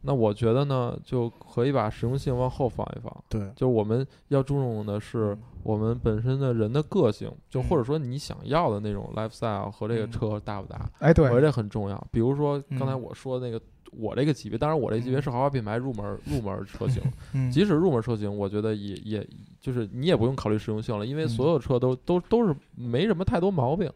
[0.00, 3.16] 那我觉得呢，就可以把实用性往后放一放。
[3.28, 10.90] 对，就我们要注重的是我们本身的人的个性，就或者说你想要的那种 lifestyle 和这个车搭不搭？
[10.98, 12.04] 哎，对，我觉得这很重要。
[12.10, 13.62] 比如说刚才我说的那个。
[13.90, 17.02] 我这个级别，当然我这级别是豪华品牌入门入门车型，
[17.50, 19.28] 即使入门车型，我觉得也也
[19.60, 23.90] 就是你也不用考虑实用性了，因为所有车都都都是没什么太多毛病。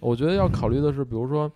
[0.00, 1.50] 我觉得要考虑的是，比如说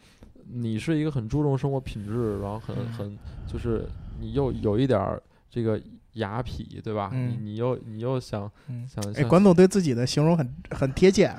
[0.51, 3.85] 你是一个很注重生活品质，然后很很就是
[4.21, 5.21] 你又有一点
[5.51, 5.81] 这个。
[6.15, 7.11] 雅痞，对吧？
[7.13, 8.51] 你你又你又想
[8.87, 11.35] 想，哎，管总对自己的形容很很贴切，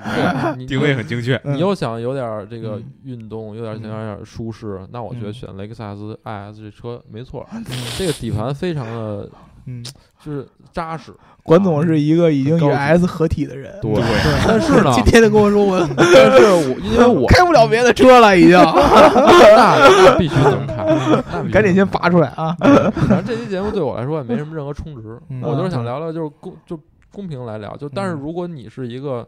[0.68, 1.40] 定位很精确。
[1.46, 7.48] 你又想有点这个运动，有点想有点舒适，那我觉得选雷克萨斯 IS 这车没错。
[7.98, 9.30] 这个底盘非常的
[9.66, 9.84] 嗯，
[10.20, 11.14] 就是扎实。
[11.44, 13.94] 管总是一个已经与 S 合体的人，对，
[14.48, 20.86] 但是呢，今天就跟我说我， 但是我 因为我开不了别的车了，已经，那必须能开，
[21.52, 22.56] 赶紧先拔出来啊！
[22.60, 26.80] 反正这期节目对我来说也没什么任何充值，我就是想聊聊，就是公就
[27.12, 29.28] 公平来聊，就但是如果你是一个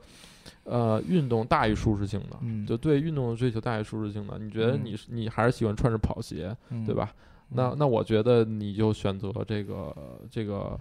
[0.64, 6.56] 呃运动大于舒适性的，就对运动的追求大于舒适性的，你觉得你你还是喜欢穿着跑鞋，
[6.86, 7.12] 对吧？
[7.50, 9.96] 那那我觉得你就选择这个
[10.32, 10.76] 这个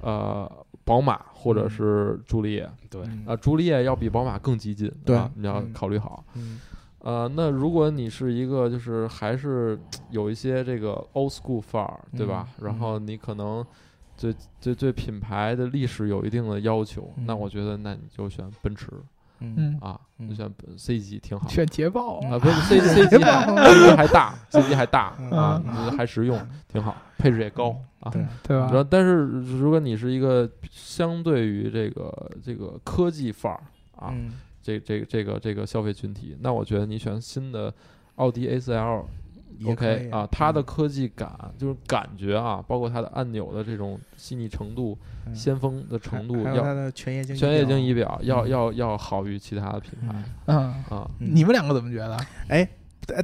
[0.00, 0.50] 呃。
[0.84, 5.30] 宝马或者是朱丽叶，对啊，朱丽叶要比宝马更激进，对吧？
[5.34, 6.24] 你要考虑好。
[7.00, 9.78] 呃，那如果你是一个就是还是
[10.08, 12.48] 有一些这个 old school 范儿，对吧？
[12.62, 13.62] 然后你可能
[14.16, 18.90] 对对对品牌的历史有一定的要求，那我觉得那你就选奔驰。
[19.40, 19.78] 嗯。
[19.80, 23.16] 啊，就选 C 级挺好，选捷豹啊，不是 C C 级
[23.96, 25.62] 还大，C 级还大啊，
[25.96, 28.10] 还实用，挺好，配置也高啊，
[28.42, 28.58] 对。
[28.58, 28.86] 吧？
[28.90, 33.60] 但是如果你是一个相对于这个这个科技范儿
[33.96, 34.14] 啊，
[34.62, 37.72] 这这这个这个消费群体，那我觉得你选新的
[38.16, 39.06] 奥迪 A 四 L。
[39.66, 44.96] OK 啊，它的科技感就是感觉啊，包括它的按钮的这种细腻程度、
[45.34, 50.22] 先锋的程度，要它的全液晶全液晶仪表要要要好于其他的品牌。
[50.46, 50.56] 嗯
[50.88, 52.16] 啊，你们两个怎么觉得？
[52.48, 52.68] 哎。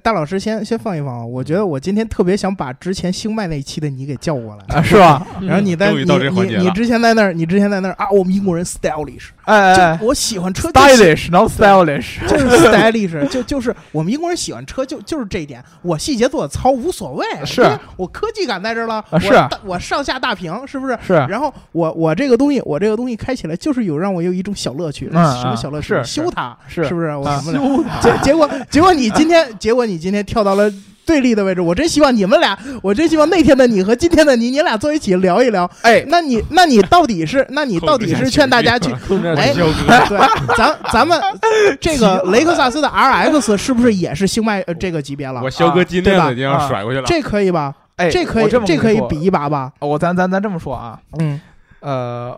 [0.03, 1.25] 大老师先先放一放啊！
[1.25, 5.27] 我觉得我今天特别想把之前星脉那一期的你给叫过来啊，是吧？
[5.43, 17.63] 然后你在你你你之前在那儿，你之前在那儿啊，我们英国人 stylish，哎，我喜欢车，stylish，not stylish， 就是 stylish，就就是我们英国人喜欢车，就就是这一点，我细节做的糙无所谓，是
[17.97, 20.99] 我科技感在这了，是我上下大屏，是不是？
[21.07, 21.13] 是。
[21.29, 26.03] 然后我我这个东西，我这个东西开起来就是有让我有一种小乐趣，什么小乐趣？
[26.05, 27.15] 修它，是是不是？
[27.15, 30.55] 我修结结果结果你今天结果你今天跳到。
[30.55, 30.73] 了
[31.07, 35.71] 对立的位置，我真希望你们俩，我真希望那天的你和今天的你，你俩坐一起聊一聊。
[35.83, 38.91] 哎，那你，那你到底是，那你到底是劝大家去？
[39.37, 41.21] 哎，对，咱咱们
[41.79, 45.43] 这个雷克萨斯的 RX 是不是也是星脉这个级别了？
[45.43, 47.75] 我肖哥今天已经要甩过去了，这可以吧？
[47.97, 49.71] 哎，这可以，这可以比一把吧？
[49.81, 51.39] 我咱咱咱这么说啊，嗯，
[51.81, 52.35] 呃，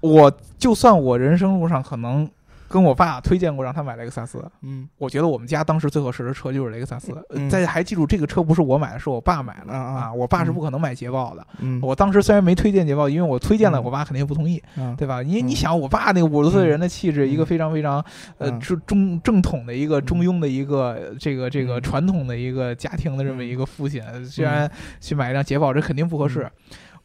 [0.00, 2.26] 我就算我人生路上可能。
[2.68, 7.12] 跟我爸推荐过让他买雷克萨斯，嗯，我觉得我们家当时最合适的车就是雷克萨斯。
[7.48, 11.46] 再还记住这个车不是我买的，是我爸买的啊，我爸是不可能买捷豹的。
[11.80, 14.62] 我当时虽然没推荐捷豹，因为我推荐了，我爸肯定不同意，
[14.96, 15.22] 对吧？
[15.22, 18.04] 因为你想，我爸那个五十岁人的气质，一个非常非常
[18.36, 26.50] 呃中中正统的一个中庸的一个这个这个传统的一个家庭的这么一个父亲，虽然去买一辆捷豹，这肯定不合适。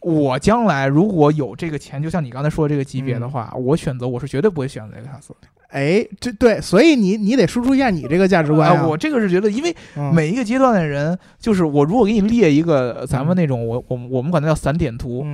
[0.03, 5.33] 我将来如果有这个钱，就像你刚才说的这个级别的话，我选择我是绝对不会选择雷克萨斯。
[5.69, 8.85] 哎，这对，所以你你得输出一下你这个价值观啊！
[8.85, 9.75] 我这个是觉得，因为
[10.13, 15.25] 每一个阶段的人，就是我如果给你列一个咱们那种，我我们我们管它叫散点图，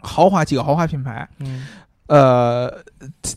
[0.00, 1.28] 豪华几个豪华品牌，
[2.06, 2.72] 呃，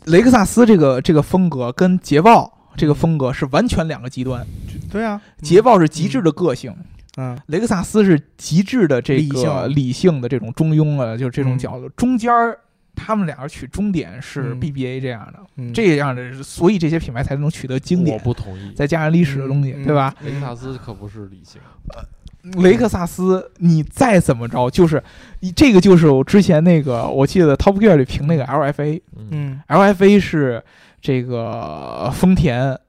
[0.05, 4.45] 雷克萨斯这个这个风格跟捷豹这个风格是完全两个极端。
[4.91, 6.71] 对啊，捷豹是极致的个性，
[7.18, 12.59] 嗯，雷克萨斯是极致的这个理性的这种中庸啊，就是这种角度，中间儿。
[12.97, 18.18] 他们两个取终点是 BBA 这样的，这样的，所以这些品牌才能取得经典。
[18.18, 20.16] 我不同意，再加上历史的东西，对吧？
[20.22, 21.59] 雷克萨斯可不是理性。
[21.89, 25.03] 呃，雷克萨斯，你再怎么着，就是
[25.41, 30.63] 你这个，就是我之前那个，我记得 Top Gear 里评那个 LFA，嗯，LFA 是
[31.01, 32.80] 这个丰田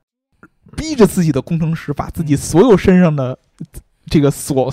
[0.76, 3.36] 逼着自己的工程师把自己所有身上的。
[4.08, 4.72] 这个锁，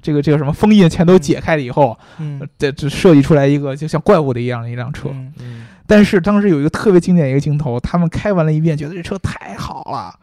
[0.00, 5.10] 这个这个什么封印全都解开了以后，嗯，这这设计出来一个就像怪物的一样的一辆车。
[5.38, 10.14] 嗯，但是当时有一个特别经典一个镜头，他们开完了一遍，觉得这车太好了，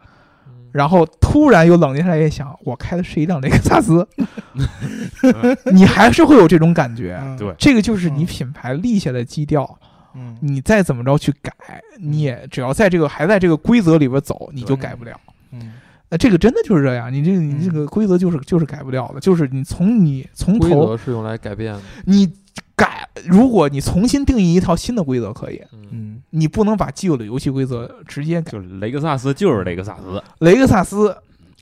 [0.72, 4.06] 然后突然又冷静下来，一想，我开的是一辆雷克萨斯，
[5.72, 7.20] 你还是会有这种感觉。
[7.38, 9.78] 对，这个就是你品牌立下的基调。
[10.14, 11.52] 嗯，你再怎么着去改，
[12.00, 15.12] 你也只要在这个还在这个规则里边走，你就改不了。
[15.52, 15.74] 嗯。
[16.10, 22.32] 那这个真的就是这样，你这个你这个规则就是就是改不掉的，就是你从你从头规则是用来改变的，你
[22.74, 28.52] 改，如果你重新定义一套新的规则可以，嗯，你不能把既有的游戏规则直接改。
[28.52, 31.14] 就是雷克萨斯就是雷克萨斯，雷克萨斯，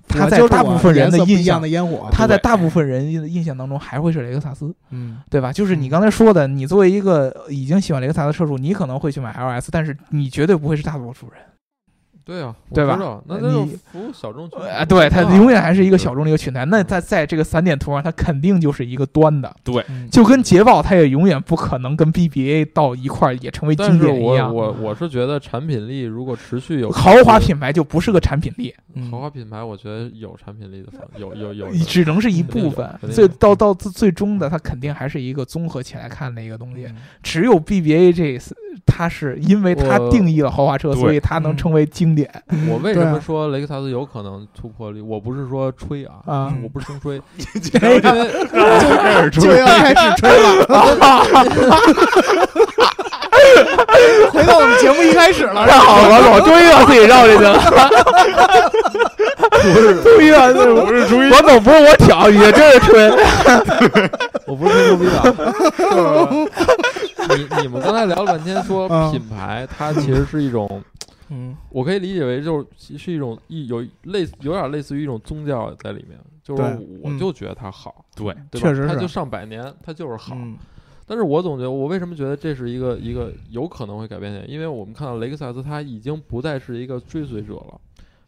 [0.07, 5.53] 他在大部分人的印象的烟火，他在大部分人的印象当中还会是雷克萨斯，嗯，对吧？
[5.53, 11.41] 就是你刚才说的，你作为一个已经喜欢雷克萨斯车主，你可能会去买 LS，但是你绝对不会是大多数人。
[12.27, 12.99] 对啊，对吧？
[13.27, 16.59] 那就服务小众群，哎，对，它永远还是一个小众的一个群体。
[16.67, 19.55] 那在在这个散点图上，它肯定就是一个端的。
[19.63, 24.53] 对，就跟捷豹，它也永远不可能跟 BBA 到一块儿也成为经典一样。
[24.53, 28.75] 我我是觉得产品力如果持续有豪华品牌就不是个产品力。
[29.09, 32.91] 豪华品牌，我觉得有产品力的，有有有，只能是一部分。
[33.13, 36.89] 最到到最终的，它肯定还是一个综合起来看的一个东西。
[37.23, 38.37] 只有 BBA 这
[38.85, 42.29] 它是因为它定义了豪华车，所以它能成为经典。
[42.69, 45.01] 我为什么说雷克萨斯有可能突破力？
[45.01, 47.21] 我不是说吹啊，啊，我不是听吹，
[47.63, 47.91] 就开
[49.23, 50.67] 始吹，就要开始吹了。
[54.33, 57.61] 回到我们节目一开始了，太好了，我终于把自己绕进去了。
[59.63, 63.11] 不是，终于啊，不是终于，我总不是我挑，也真是吹。
[64.47, 65.13] 我不是吹牛逼的。
[67.37, 70.83] 你你们刚才聊了半天，说品牌它其实是一种。
[71.29, 76.63] 嗯，我可以理解为就是是一种一有类似有点类似于一种宗教在里面，就是
[77.03, 80.37] 我就觉得它好，对，确实它就上百年，它就是好。
[81.09, 84.51] 但是我总觉得，我为什么觉得这是一个一个有可能会改变点？
[84.51, 87.81] 因为我们看到雷克萨斯，它已经不再是一个追随者了，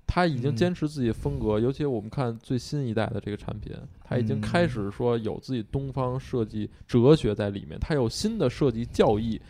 [0.06, 3.74] 它已经坚持自己风格，尤其我们看最新一代的这个产品，
[4.04, 9.40] 它已经开始说有自己东方设计哲学在里面，它有新的设计教义。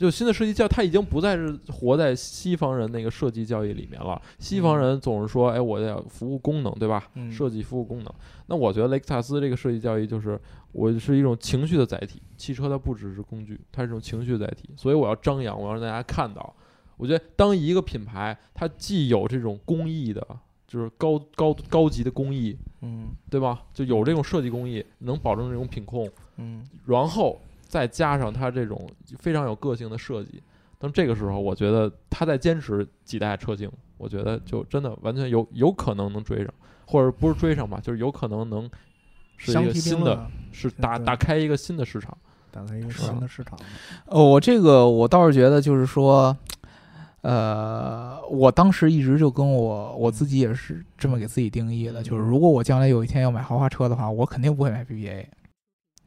[0.00, 4.18] 就新的设计教，他已经不再是活在西方人那个设计教育里面了。
[4.38, 7.06] 西方人总是说：“哎，我要服务功能，对吧？
[7.30, 8.10] 设计服务功能。”
[8.48, 10.40] 那我觉得雷克萨斯这个设计教育就是，
[10.72, 12.22] 我是一种情绪的载体。
[12.38, 14.70] 汽车它不只是工具，它是一种情绪载体。
[14.74, 16.54] 所以我要张扬，我要让大家看到。
[16.96, 20.26] 我觉得当一个品牌，它既有这种工艺的，
[20.66, 23.64] 就是高高高级的工艺，嗯，对吧？
[23.74, 27.38] 就有这种设计工艺，能保证这种品控，嗯，然后。
[27.70, 28.90] 再加上它这种
[29.20, 30.42] 非常有个性的设计，
[30.76, 36.52] 但这个时候，我觉得它再坚持几代车型，我觉得就真的完全有有可能能追上，
[36.84, 38.68] 或者不是追上吧，就是有可能能
[39.36, 42.18] 是一个新的，是打打开一个新的市场，
[42.50, 43.56] 打开一个新的市场。
[44.06, 46.36] 哦，我这个我倒是觉得，就是说，
[47.20, 55.26] 呃，我当时一直就跟我我自己也是这么给自己定义的，就是如果我将来有一天要买豪华车的话，我肯定不会买 BBA，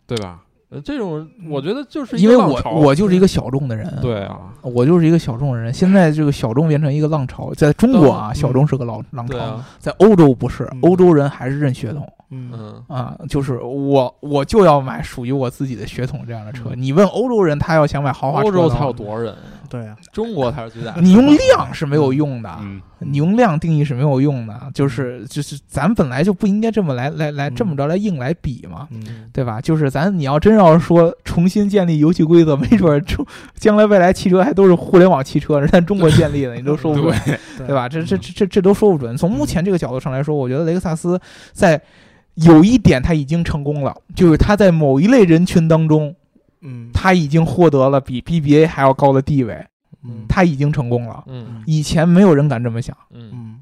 [0.05, 0.43] 对吧？
[0.81, 5.73] 这种我觉得就是因为我我就是一个小众的人，对啊，我就是一个小众的人。
[5.73, 12.07] 现在这个小众变成一个浪潮，在中国啊，小众是个浪浪潮，在欧洲不是，欧洲人还是认血统。
[12.35, 16.71] 嗯啊，就是我我就要买属于我自己的血统这样的车。
[16.75, 19.35] 你问欧洲人，他要想买豪华车，欧洲才有多少人？
[19.73, 21.01] 对啊，中国才是最大的。
[21.01, 22.59] 你用量是没有用的，
[22.99, 24.55] 你用量定义是没有用的。
[24.71, 28.87] 就是就是，咱本来就不应该这么来来来这么着来硬来比嘛，
[29.33, 29.59] 对吧？
[29.59, 33.25] 就是咱你要真要是说重新建立游戏规则，没准中
[33.57, 37.19] 将来未来汽车还都是互联网汽车，人家中国建立的，你都说不准，
[37.65, 37.89] 对吧？
[37.89, 39.17] 这这这这都说不准。
[39.17, 41.19] 从目前这个角度上来说，我觉得雷克萨斯
[41.51, 41.81] 在。
[42.37, 46.15] 有一点他已经成功了，就是他在某一类人群当中，
[46.63, 49.53] 嗯，他已经获得了比 BBA 还要高的地位，
[50.03, 53.52] 嗯，他已经成功了，嗯，以前没有人敢这么想，嗯。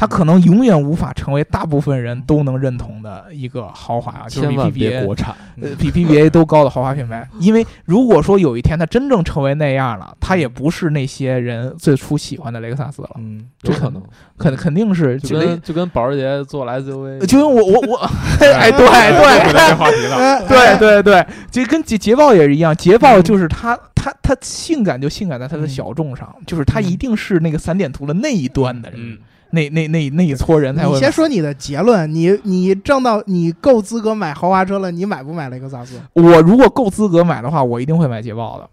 [0.00, 7.28] 它可能永远无法成为大部分人都能认同的一个豪华啊，就是比 BBA 国产，呃，比 BBA 都高的豪华品牌。
[7.40, 13.10] 因为如果说有一天它真正成为那样了，它也不是那些人最初喜欢的雷克萨斯了。
[13.18, 14.00] 嗯，这可能，
[14.38, 18.86] 肯肯定是就跟就跟保时捷做了 SUV，就跟我我我， 哎，对
[20.46, 29.18] 对，对对对，就跟捷捷豹也是一样，捷豹就是它它它性感就性感在它的小众上，就是它一定是那个散点图的那一端的人。
[29.50, 30.92] 那那那那一撮人才会。
[30.92, 36.00] 你先说你的结论，你你挣到你够资格买豪华车了，你买不买雷克萨斯？
[36.12, 38.68] 我如果够资格买的话，我一定会买捷豹的。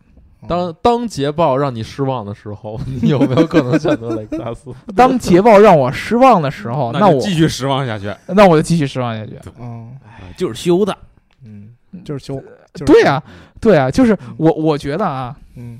[0.47, 4.69] 当当捷豹让你失望的时候， 你有没有可能选择雷克萨斯？
[4.95, 8.13] 当捷豹让我失望的时候，那我继续失望下去。
[8.27, 9.39] 那我就继续失望下去。
[9.59, 9.91] 嗯，
[10.37, 10.95] 就是修的，
[11.43, 11.69] 嗯，
[12.03, 12.39] 就是修。
[12.85, 13.23] 对啊，
[13.59, 15.79] 对啊，就是我我觉得啊，嗯，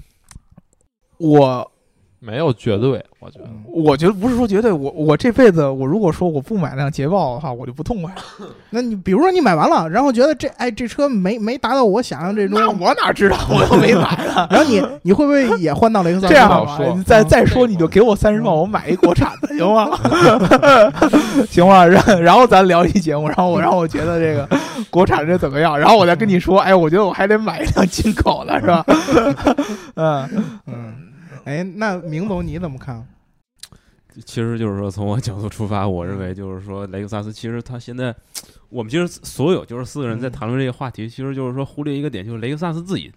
[1.18, 1.72] 我。
[2.26, 4.72] 没有绝对，我觉得，我觉得不是说绝对。
[4.72, 8.12] 我我这辈子，我如果说我不买辆捷豹的话，我就不痛快。
[8.72, 14.48] 那你比如说你买完了，然后觉得这哎这车没没达到我想象这种，那我哪知道我又没买呢？
[14.50, 16.34] 然后你你会不会也换到雷克萨斯？
[16.34, 19.92] 这样吧，再再说你就给我三十万，我买一国产的，行吗？
[21.48, 21.86] 行吗？
[21.86, 24.50] 然然后咱聊一节目，然后我让我觉得这个
[24.90, 25.78] 国产这怎么样？
[25.78, 28.84] 然后我再跟你说，哎，我觉得我还得买一辆进口的，是吧？
[29.96, 30.30] 嗯
[30.68, 31.05] 嗯。
[31.46, 33.08] 哎，那明总你怎么看？
[34.26, 38.16] 其实就是说，从我角度出发，我认为就是说，雷克萨斯其实他现在，
[38.70, 43.12] 我们其实所有就是四个人在谈论这个话题，其实就是说忽略一个点，就是雷克萨斯自己，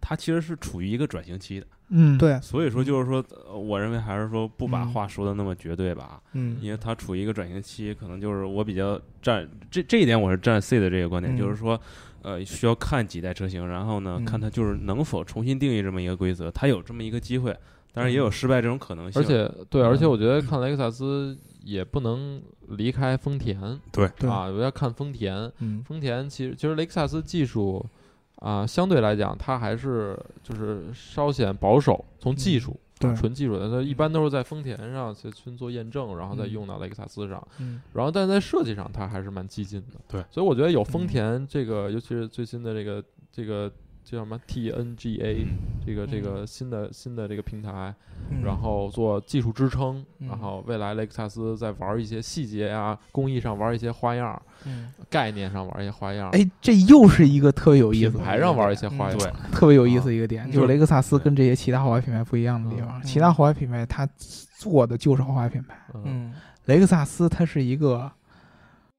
[0.00, 1.66] 他其实是处于一个转型期的。
[1.88, 6.20] 嗯，对，所以说就是说，我认为还是说不把话说的那么绝对吧。
[6.32, 11.80] 嗯，因为它处于一个转型期，可能就是我比较站这这一点，我是站 C 的这个观点，就是说，
[12.24, 17.56] 呃，需要看几代车型，然后呢，看它就是能否重新定义这么一个规则，它有这么一个机会，
[17.92, 19.22] 当然也有失败这种可能性。
[19.22, 25.52] 而且，对，而且我觉得看雷克萨斯也不能离开丰田，对啊，我要看丰田，
[25.86, 27.84] 丰田其实其实雷克萨斯技术。
[28.40, 32.04] 啊，相对来讲，它还是就是稍显保守。
[32.18, 37.46] 从技术，对纯技术的，它一般都是在丰田上去去做验证，然后再用到雷克萨斯上。
[37.92, 40.00] 然后，但在设计上，它还是蛮激进的。
[40.08, 43.70] 对，所以我觉得有丰田这个，尤其是最新的这个这个。
[44.04, 45.46] 叫什么 TNGA
[45.84, 47.94] 这个这个新的新的这个平台，
[48.44, 54.40] 然后做技术支撑，然后未来雷克萨斯在玩一些细节啊，工艺上玩一些花样，
[55.08, 56.28] 概念上玩一些花样。
[56.30, 63.02] 哎，这又是一个特别有意思，品牌上玩一些花样，对，特别有意思一个点，就是雷克萨斯跟这些其他豪华品牌不一样的地方。
[63.02, 64.06] 其他豪华品牌它
[64.58, 66.32] 做的就是豪华品牌，嗯，
[66.66, 68.12] 雷克萨斯它是一个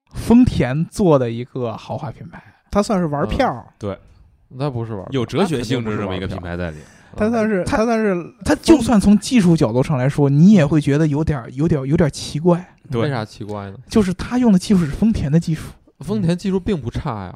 [0.10, 3.96] 丰田做的一个豪华品牌，它算是玩票，对。
[4.50, 6.78] 那不是玩有哲学性质这么一个品牌在里，
[7.16, 12.76] 它算是它算是它就算从技术角度上来说，你也会觉得有点有点有点奇怪。
[12.92, 13.78] 为啥奇怪呢？
[13.90, 15.70] 就是它用的技术是丰田的技术，
[16.00, 17.36] 丰田技术并不差呀。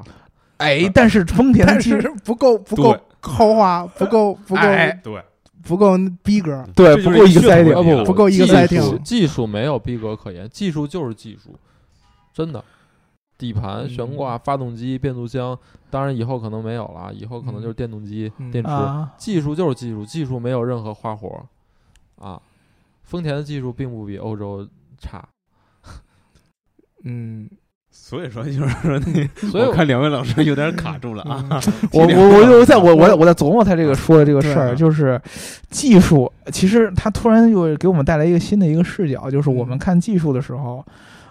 [0.58, 4.62] 哎，但是丰田的技术不够不够豪华，不够不够
[5.02, 5.22] 对，
[5.64, 9.00] 不够逼格，对，不够一个赛艇，不不够一个赛艇。
[9.02, 11.54] 技术没有逼格可言，技术就是技术，
[12.32, 12.64] 真的。
[13.40, 18.70] 底盘、悬挂、发动机、变速箱，当然以后可能没有了，以后可能就是电动机、电池。
[19.16, 22.38] 技术就是技术，技术没有任何花活儿啊。
[23.02, 24.68] 丰田的技术并不比欧洲
[24.98, 25.26] 差。
[27.04, 27.48] 嗯，
[27.90, 29.00] 所以说就是说，
[29.50, 31.48] 所以我看两位老师有点卡住了啊。
[31.94, 35.18] 我我我我在我我我在琢磨他这个说的这个事儿，就是
[35.70, 40.84] 技术，其实他突然又给我们带来一个新的一个视角，就是我们看技术的时候。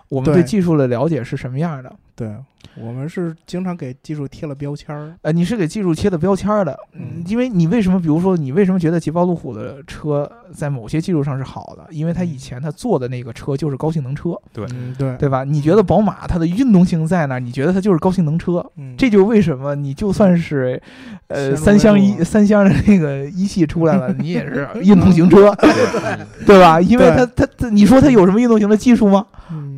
[0.09, 1.91] 我们对技术的了解是什么样的？
[2.15, 2.29] 对
[2.75, 5.15] 我们是经常给技术贴了标签儿。
[5.21, 7.99] 呃，你是给技术贴的标签儿的，嗯，因为你为什么？
[7.99, 11.85] 比如说，你为什么觉得捷豹路虎的车在某些技术上是好的？
[11.91, 14.65] 因为它以前它做的那个车就是高性能车，对
[14.97, 15.45] 对对吧？
[15.45, 17.39] 你觉得宝马它的运动性在哪？
[17.39, 18.65] 你觉得它就是高性能车？
[18.75, 20.81] 嗯，这就是为什么你就算是
[21.27, 25.55] 呃三厢一三厢的那个一系出来了， 你也是 运动型车，
[26.45, 26.79] 对吧？
[26.81, 29.25] 因为它它它，你说它有什么运动型的技术吗？
[29.51, 29.68] 嗯。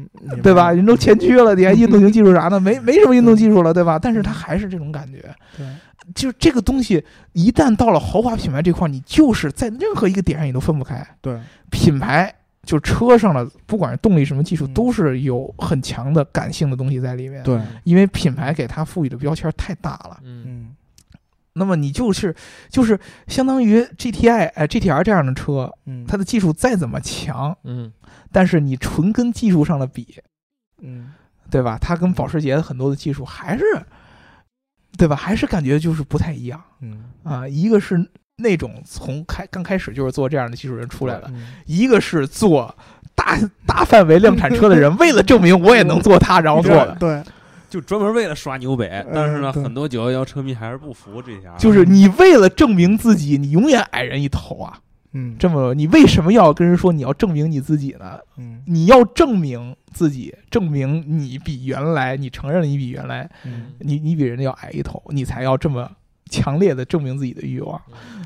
[0.44, 0.72] 对吧？
[0.72, 2.60] 人都前驱了，你还 运动型技术啥的？
[2.60, 3.98] 没没什么运动技术了，对吧？
[3.98, 5.24] 但是它还是这种感觉。
[5.58, 5.66] 对，
[6.14, 7.04] 就这个东西，
[7.34, 11.06] 一旦到了豪华品牌这块，你就是在任何一个点上你都分不开。
[11.22, 17.42] 对，品牌就车上的，不管是动力什么技术，都是有很强的感性的东西在里面。
[17.44, 20.20] 对，因为品牌给它赋予的标签太大了。
[20.24, 20.70] 嗯，
[21.54, 22.36] 那么你就是
[22.70, 27.92] 就是相当于 GTI 哎 GTR 这样的车，嗯，它的技术再怎么强，嗯。
[28.32, 30.18] 但是你纯跟技术上的比，
[30.82, 31.12] 嗯，
[31.50, 31.78] 对吧？
[31.82, 33.64] 它跟保时捷的很多的技术还是，
[34.98, 35.16] 对吧？
[35.16, 36.62] 还是感觉就是不太一样。
[36.80, 41.30] 嗯啊，一个是那种从开刚开始就是做这样的技术人出来的，
[41.66, 42.74] 一个是做
[43.14, 46.96] 大大范围量产车的人， 为了证明我也能做它，然后做的。
[47.00, 47.22] 对，
[47.72, 49.04] 就专门为了刷牛北。
[49.12, 51.56] 但是呢，很多九幺幺车迷还是不服这下。
[51.58, 54.78] 就是你为了证明自己，你永远矮人一头啊。
[55.14, 58.18] 嗯，这么你为什么要跟人说你要证明你自己呢？
[58.38, 63.30] 嗯，你要证明自己，证明你比原来，你承认了你比原来，
[63.80, 65.90] 你你比人家要矮一头，你才要这么
[66.32, 67.80] 强烈的证明自己的欲望，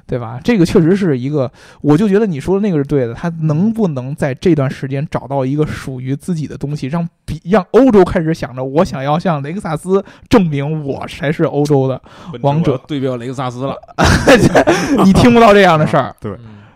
[0.08, 0.40] 对吧？
[0.44, 1.52] 这个确实是一个，
[1.82, 3.14] 我就觉得你说的那个是对的。
[3.14, 12.00] 他能不能在这段时间找到一个属于自己的东西，让比让欧洲开始想着我想要向雷克萨斯证明我才是欧洲的
[12.42, 13.76] 王者，对标雷克萨斯了，
[15.04, 16.32] 你听不到这样的事儿，对。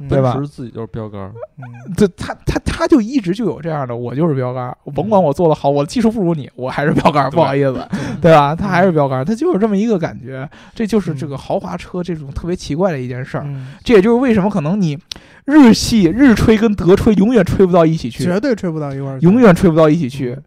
[0.08, 0.40] 对吧？
[0.50, 7.86] 自己就是标杆儿，嗯，对他他他就一直就有这样的，我就是标杆儿，我甭管我做的好，我技术不如你，我还是标杆儿，不好意思，
[8.22, 8.56] 对吧？
[8.56, 13.46] 他还是标杆儿，他就是这么一个感觉，这就是这个豪华车这种特别奇怪的一件事儿。
[13.84, 14.98] 这也就是为什么可能你
[15.46, 20.38] 日系日吹跟德吹永远吹不到一起去，绝对吹不到一块儿，永远吹不到一起去。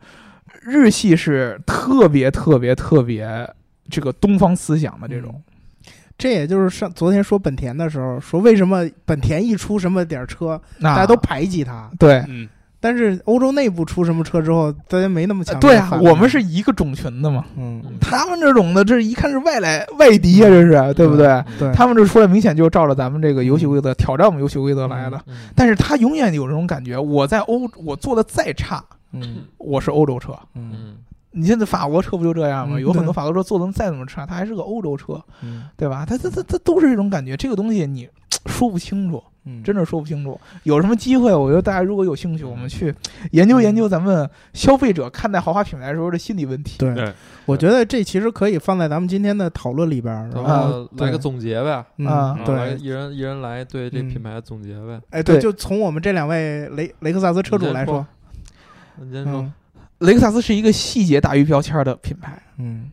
[0.62, 3.48] 日系是特别特别特别
[3.90, 5.42] 这个东方思想的这种。
[6.22, 11.90] 这也就是上昨天说本田的时候说，为什么本田一出什么点车，大家都排挤它？
[11.98, 12.48] 对，嗯。
[12.78, 15.58] 但是欧洲内部出什么车之后，大家没那么强。
[15.58, 17.44] 对啊，我们是一个种群的嘛。
[17.56, 17.82] 嗯。
[18.00, 21.44] 他们这种的，这一看是外来外敌呀，这是对不对？
[21.58, 21.72] 对。
[21.72, 25.20] 他们这出来明显就是照着咱们这个游戏规则挑战我们游戏规则来的。
[25.56, 30.98] 但是他永远有这种感觉，我在欧，我做的再差，嗯，我是欧洲车，嗯。
[31.32, 32.78] 你现在法国车不就这样吗？
[32.78, 35.20] 有很多法国车做的再怎么差，它还是个欧洲车，
[35.76, 36.06] 对吧？
[36.06, 37.36] 它它它它都是这种感觉。
[37.36, 38.08] 这个东西你
[38.46, 39.22] 说不清楚。
[39.44, 40.40] 嗯，真的说不清楚。
[40.62, 42.94] 有什么机会，我觉得大家如果有兴趣，我们去
[43.32, 46.78] 研究研究咱们消费者看待豪华品牌的时候的心理问题。
[46.78, 47.12] 对，
[47.44, 51.84] 我觉得这其实可以放在咱们今天的讨论里边，然后来个总结呗。
[52.06, 55.00] 啊，对，一人一人来对这品牌总结呗。
[55.10, 58.06] 哎，对，就从我们这两位雷雷克萨斯车主来说，
[59.00, 59.44] 你先说，
[60.02, 62.40] 雷克萨斯是一个细节大于标签的品牌。
[62.58, 62.90] 嗯，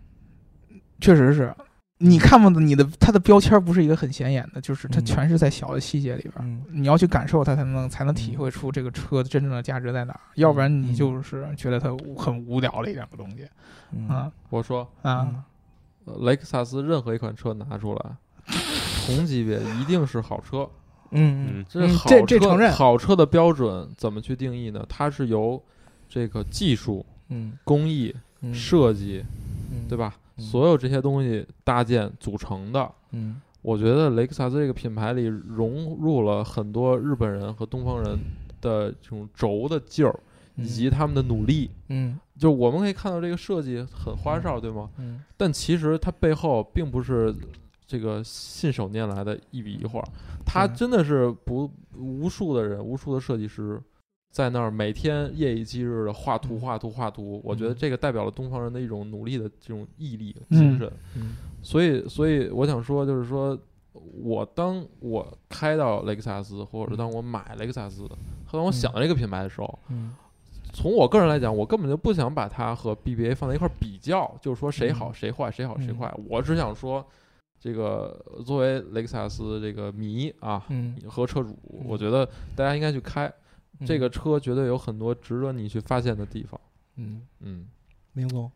[1.00, 1.54] 确实是。
[2.02, 13.46] 你看不到，你的它的标签不是一个很显眼的，就是它全是在小的细节里边，你要去感受它才能才能体会出这个车的真正的价值在哪儿，要不然你就是觉得它很无聊的一两个东西。
[14.08, 15.44] 啊，我说啊，
[16.22, 18.02] 雷克萨斯任何一款车拿出来，
[19.06, 20.70] 同级别一定是好车。
[21.12, 22.72] 嗯嗯，这是好车。
[22.72, 24.86] 好车的标准怎么去定义呢？
[24.88, 25.62] 它是由
[26.10, 28.14] 这个技术、嗯工艺、
[28.52, 29.24] 设计，
[29.88, 30.16] 对吧？
[30.38, 38.18] 所有这些东西搭建组成的，嗯，我觉得雷克萨斯这个品牌里融入了很多日本人和东方人
[38.62, 40.18] 的这种轴的劲儿，
[40.56, 44.90] 以及他们的努力，嗯，就我们可以看到这个设计很花哨，对吗？
[44.98, 47.36] 嗯，但其实它背后并不是
[47.86, 50.02] 这个信手拈来的一笔一画，
[50.46, 53.80] 它真的是不无数的人，无数的设计师。
[54.32, 60.92] 在那儿每天夜以继日的画图画图画图，我觉得这个代表了东方人的一种努力的这种毅力精神。
[61.16, 63.58] 嗯，所以，所以我想说，就是说
[63.92, 68.08] 我当我开到雷克萨斯，或者是当我买雷克萨斯，
[68.52, 70.14] 当我想到这个品牌的时候，嗯，
[70.72, 76.14] 从我个人来讲，我根本就不想把它和 BBA 放在一块比较，就是说谁好谁坏，谁好谁坏。
[76.28, 77.04] 我只想说，
[77.60, 80.64] 这个作为雷克萨斯这个迷啊，
[81.08, 82.24] 和车主，我觉得
[82.56, 83.32] 大家应该去开。
[83.86, 86.60] 这个车绝对有很多值得你去发现的地方。
[86.98, 87.66] 嗯嗯，
[88.12, 88.52] 明总，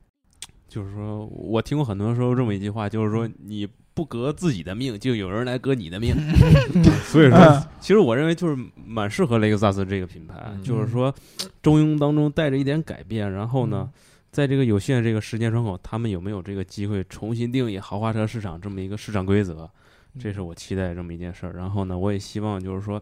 [0.68, 6.14] 就是说我听过很多人说这么一句话，就是说你不革自己的命，就有人来革你的命。
[7.08, 11.14] 所以说，其实我认为就是蛮适合雷克萨斯这个品牌，就是说
[11.62, 13.90] 中庸当中带着一点改变，然后呢，
[14.30, 19.70] 在这个有限的这个时间窗口，他们有没有这个机会重新定义豪华车市场这么一个市场规则？
[20.20, 21.54] 这是我期待这么一件事儿。
[21.54, 23.02] 然后呢，我也希望就是说。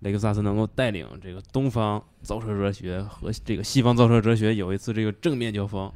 [0.00, 5.90] 雷克萨斯能够带领这个东方造车哲学和这个西方造车哲学有一次这个正面交锋，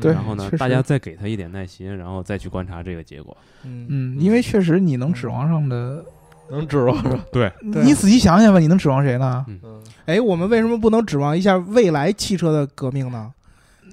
[0.00, 3.36] 对，然后呢，大家再给他一点耐心，然后再去观察这个结果。
[3.64, 6.04] 嗯，因为确实你能指望上的，
[6.50, 9.44] 能指望上，对，你仔细想想吧，你能指望谁呢？
[9.48, 13.32] 嗯，哎，我们为什么不能指望一下未来汽车的革命呢？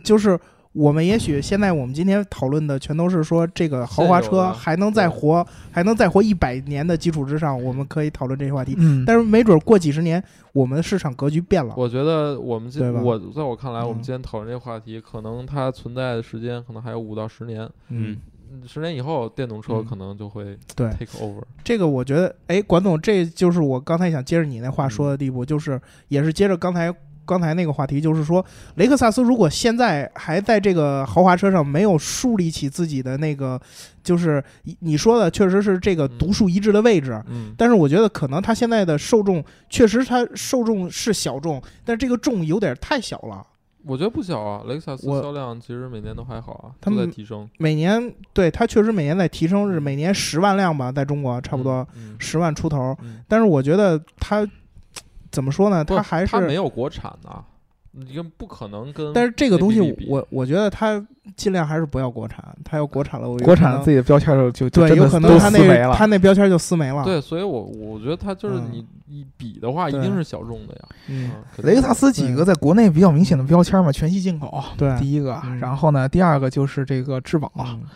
[0.04, 0.40] 就是。
[0.74, 8.74] 我们也许现在我们今天讨论的全都是说这个豪华车还能再活，还能再活一百年的基础之上，我们可以讨论这些话题。
[8.80, 10.22] 嗯，但是没准过几十年，
[10.52, 11.76] 我们的市场格局变了。
[11.78, 17.70] 我觉得我们今我在我看来，我们今天讨论这个话题，可能它存在的时间可能还有五到十年。
[17.90, 18.18] 嗯，
[18.66, 21.44] 十年以后，电动车可能就会对 take over。
[21.64, 26.92] 这个我觉得，哎，管总，这就是我刚才想接着你那话说的地步，就是也是接着刚才。
[27.26, 28.46] 刚才那个话题就是说，
[28.76, 33.60] 雷克萨斯如果现在还在这个豪华车上没有树立起自己的那个，
[34.04, 34.44] 就是
[34.80, 37.22] 你说的确实是这个独树一帜的位置。
[37.30, 43.46] 嗯，但是我觉得可能它现在的受众确实它受众是小众，但这个众有点太小了。
[43.86, 47.50] 我觉得不小啊，雷克萨斯销量其实每年都还好啊，他们在提升。
[47.58, 51.86] 每年对它确实每年在提升，是每年十万辆吧，在中国差不多
[52.20, 52.98] 十万出头。
[53.28, 54.46] 但是我觉得他。
[55.34, 55.84] 怎么说呢？
[55.84, 57.44] 它还是它没有国产的，
[57.92, 59.12] 你不可能跟。
[59.14, 61.04] 但是这个东西，我我觉得它
[61.36, 62.44] 尽量还是不要国产。
[62.64, 67.04] 它要国产了，我国产自己的标签就就对，有可能它那它那标签就撕没了。
[67.04, 68.86] 对，所以我我觉得它就是你。
[69.06, 70.82] 一比的话，一定是小众的呀。
[71.08, 74.64] 嗯，雷克萨斯几个在国内比较明显的标签嘛，全系进口。
[74.76, 77.52] 对，第一个，然后呢，第二个就是这个质保，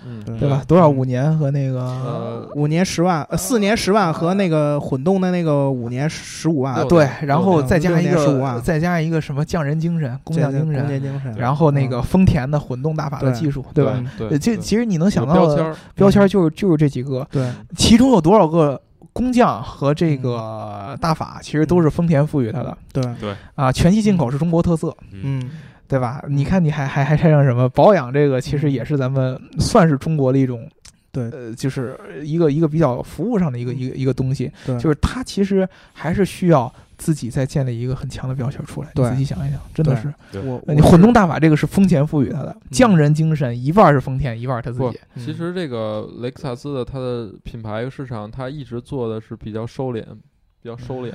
[0.05, 0.61] 嗯，对吧？
[0.67, 6.87] 多少五年和那个呃五年十万，四年十万和那个混动的那个五年十五万。
[6.87, 11.33] 对，然后再加一个，再加一个什么匠人精神、工匠精神、精神。
[11.35, 14.03] 然后那个丰田的混动大法的技术，对吧？
[14.17, 17.27] 对，就其实你能想到的标签就是就是这几个。
[17.31, 18.81] 对，其中有多少个？
[19.13, 25.41] 工匠和这个大法其实都是丰田赋予它的，对对啊，全系进口是中国特色，嗯，
[25.87, 26.23] 对吧？
[26.29, 28.13] 你看，你还还还拆上什么保养？
[28.13, 30.69] 这个其实也是咱们算是中国的一种，
[31.11, 36.71] 对，呃，就是一个一个比较服务上的一个一个一个东西，对，就是它其实还是需要。
[36.97, 40.13] 自己再建立一个很强的标签出来，你自己想一想，真的是。
[40.39, 44.99] 我你混动大法这个是丰田赋予他的匠人精神，一半是丰田，一半他自己。
[45.15, 50.03] 其实这个雷克萨斯的它的品牌市场，它一直做的是比较收敛，
[50.61, 51.13] 比较收敛。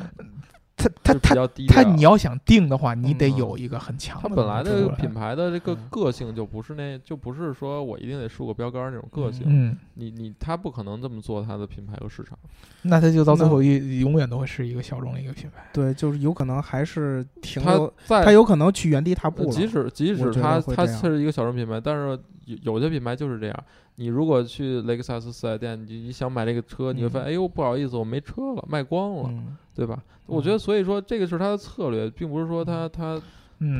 [0.82, 4.18] 他他他他，你要想定的话，你得有一个很强。
[4.20, 9.44] 它本来的品牌的这个个性就不是那，就不是说我一定得竖个标杆那种个性。
[9.46, 12.36] 嗯，你你他不可能这么做他的品牌和市场。
[12.82, 15.64] 那他就到最后一永远都会是一个小众的一个品牌。
[15.72, 19.50] 对，就是有可能还是停留，他有可能去原地踏步。
[19.50, 23.64] 即使即使他他是一个小众品牌，但是有有些品牌就是这样。
[23.96, 29.30] 你如果去雷克萨斯四 S 店，你你想买这个车，你会发现，哎呦，不好意思，我没车了，卖光了，
[29.74, 30.03] 对吧？
[30.27, 33.20] 我觉得，所以说这个是他的策略，并不是说他他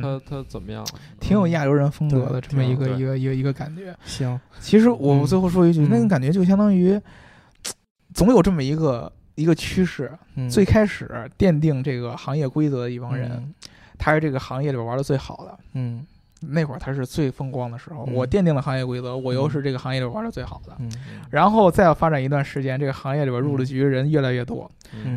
[0.01, 0.85] 他他怎么样，
[1.19, 3.95] 挺有亚洲人风格的这么一个一个一个一个感觉。
[4.05, 6.99] 行，其实我最后说一句，那种感觉就相当于，
[8.13, 10.11] 总有这么一个一个趋势。
[10.49, 13.53] 最开始奠定这个行业规则的一帮人，
[13.97, 15.59] 他是这个行业里边玩的最好的。
[15.73, 16.05] 嗯。
[16.49, 20.75] 那会儿他是最风光的时候，我奠定了行业规则，我又是这个行业里玩的最好的。
[21.29, 24.69] 然后再要发展一段时间，这个行业里边入了局的人越来越多，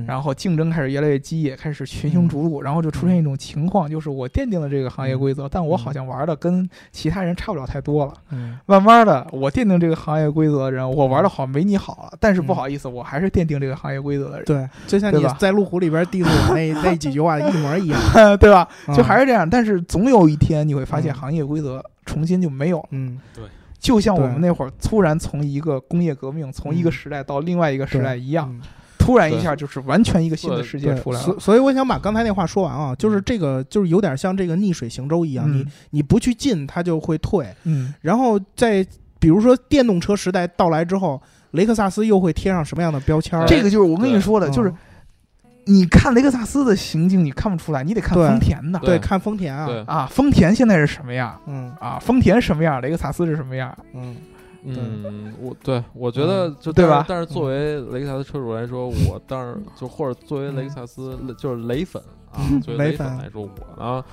[0.07, 8.13] 然后竞争开始越来越激烈，开始群雄逐鹿，然后就出现一种情况，就是我奠定了这个行业规则，但我好像玩的跟其他人差不了太多了。
[8.67, 14.45] 慢慢的，我奠定这个行业规则的人，我玩的好没你好了，但是不好意思，我还是奠定这个行业规则的人。
[14.45, 18.01] 对，就像你在路虎里边 diss 我那 那几句话一模一样，
[18.39, 18.69] 对吧？
[18.95, 21.16] 就还是这样，但是总有一天你会发现。
[21.17, 23.45] 行业规则重新就没有，嗯，对，
[23.79, 28.55] 就像我们那会儿突然从一个工业革命，从一个时代到另外一个时代一样，
[28.99, 31.37] 突然一下就是完全一个新的世界出来了。
[31.41, 37.47] 所以我想把刚才那话说完啊，就是这个就是有点像这个逆水行舟一样，你你不去进，它就会退。
[37.65, 38.87] 嗯，然后在
[39.19, 41.21] 比如说电动车时代到来之后，
[41.53, 43.43] 雷克萨斯又会贴上什么样的标签？
[43.47, 44.73] 这个就是我跟你说的，就是。
[45.69, 48.79] 你看雷克萨斯的行径，你看不出来，你得看丰田的。
[48.79, 50.07] 对，看丰田啊啊！
[50.07, 51.39] 丰田现在是什么样？
[51.47, 52.81] 嗯啊，丰田什么样？
[52.81, 53.77] 雷克萨斯是什么样？
[53.93, 54.17] 嗯
[54.65, 57.05] 嗯，我对我觉得就对吧？
[57.09, 64.05] 但是作为雷克萨斯车主来说， 我当然就或者作为雷克萨斯就是雷粉啊，作为雷粉来说，我呢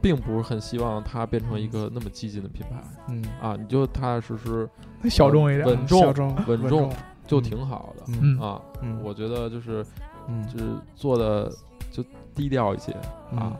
[0.00, 2.82] 并不是很希望它变成一个那么激进的品牌。
[3.08, 4.66] 嗯啊，你就踏踏实实
[5.10, 6.14] 小众一点，稳重
[6.46, 6.90] 稳重
[7.26, 8.04] 就挺好的。
[8.22, 8.58] 嗯啊，
[9.02, 9.84] 我觉得就是。
[10.28, 10.64] 嗯，就是
[10.94, 11.50] 做的
[11.90, 12.92] 就低调一些
[13.36, 13.52] 啊，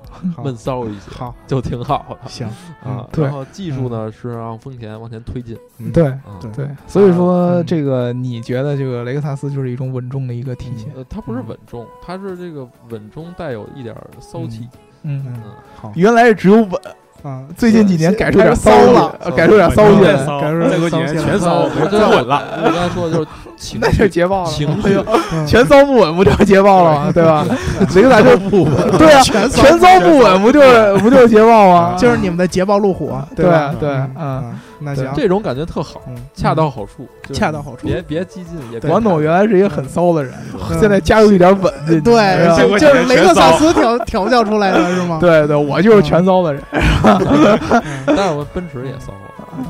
[0.42, 2.16] 闷骚一些，好，就挺好。
[2.22, 2.28] 的。
[2.28, 2.46] 行。
[2.82, 5.56] 啊，然后技术呢是让丰田往前推进。
[5.92, 6.12] 对
[6.54, 10.92] 对，所以说这个你觉得这个雷克萨斯就是一种稳重的一个体现？
[10.96, 14.68] 呃，它不是稳重，它是这个稳中带有一点骚气。
[15.02, 15.24] 嗯。
[15.26, 15.42] 嗯，
[15.76, 16.80] 好，原来是只有稳。
[17.24, 22.42] 啊，最近几年改出点骚了，改出点骚气，改出再过几年全骚，不稳了。
[22.62, 25.00] 我刚才说的就是情，那是捷豹了，情绪。
[25.46, 27.10] 全骚不稳，不就是捷豹了吗？
[27.14, 27.24] 对。
[27.24, 27.46] 吧？
[27.94, 31.94] 雷克萨斯不稳，对啊，全骚不稳，不就是不就是捷豹吗？
[31.96, 33.74] 就是你们的捷豹路虎，对吧？
[33.80, 33.88] 对，
[34.20, 34.52] 嗯，
[34.84, 36.02] 那行，这种感觉特好，
[36.34, 40.34] 恰到好处，恰到好处，别别激进，也王总原来是一个很骚的人，
[40.80, 45.18] 现在加入一点稳，对，就是雷克萨斯调调教出来的是吗？
[45.20, 46.62] 对对，我就是全骚的人。
[48.06, 49.12] 但是我奔驰也骚，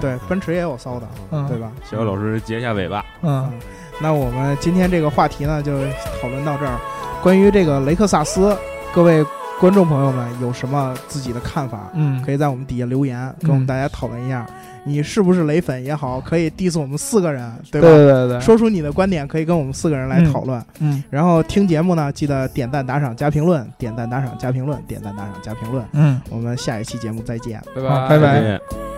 [0.01, 1.07] 对，奔驰也有骚的，
[1.49, 1.71] 对吧？
[1.89, 3.05] 小姚老师截一下尾巴。
[3.23, 3.51] 嗯，
[4.01, 5.73] 那我们今天这个话题呢，就
[6.21, 6.79] 讨论到这儿。
[7.23, 8.57] 关于这个雷克萨斯，
[8.93, 9.25] 各位
[9.59, 11.91] 观众朋友们有什么自己的看法？
[11.95, 14.47] 嗯，可以在我们底下留言，跟我们大家讨论一下。
[14.85, 17.89] 你是不是雷粉也好，可以 diss 我们四个人，对吧？
[17.89, 20.63] 对对对，说出你的观点，可以跟我们四个人来讨论。
[20.81, 25.85] 嗯，然后听节目呢，记得点赞、打赏、加评论，点赞、打赏、加评论，点赞、打赏、加评论。
[25.93, 28.94] 嗯，我们下一期节目再见，拜拜，拜拜。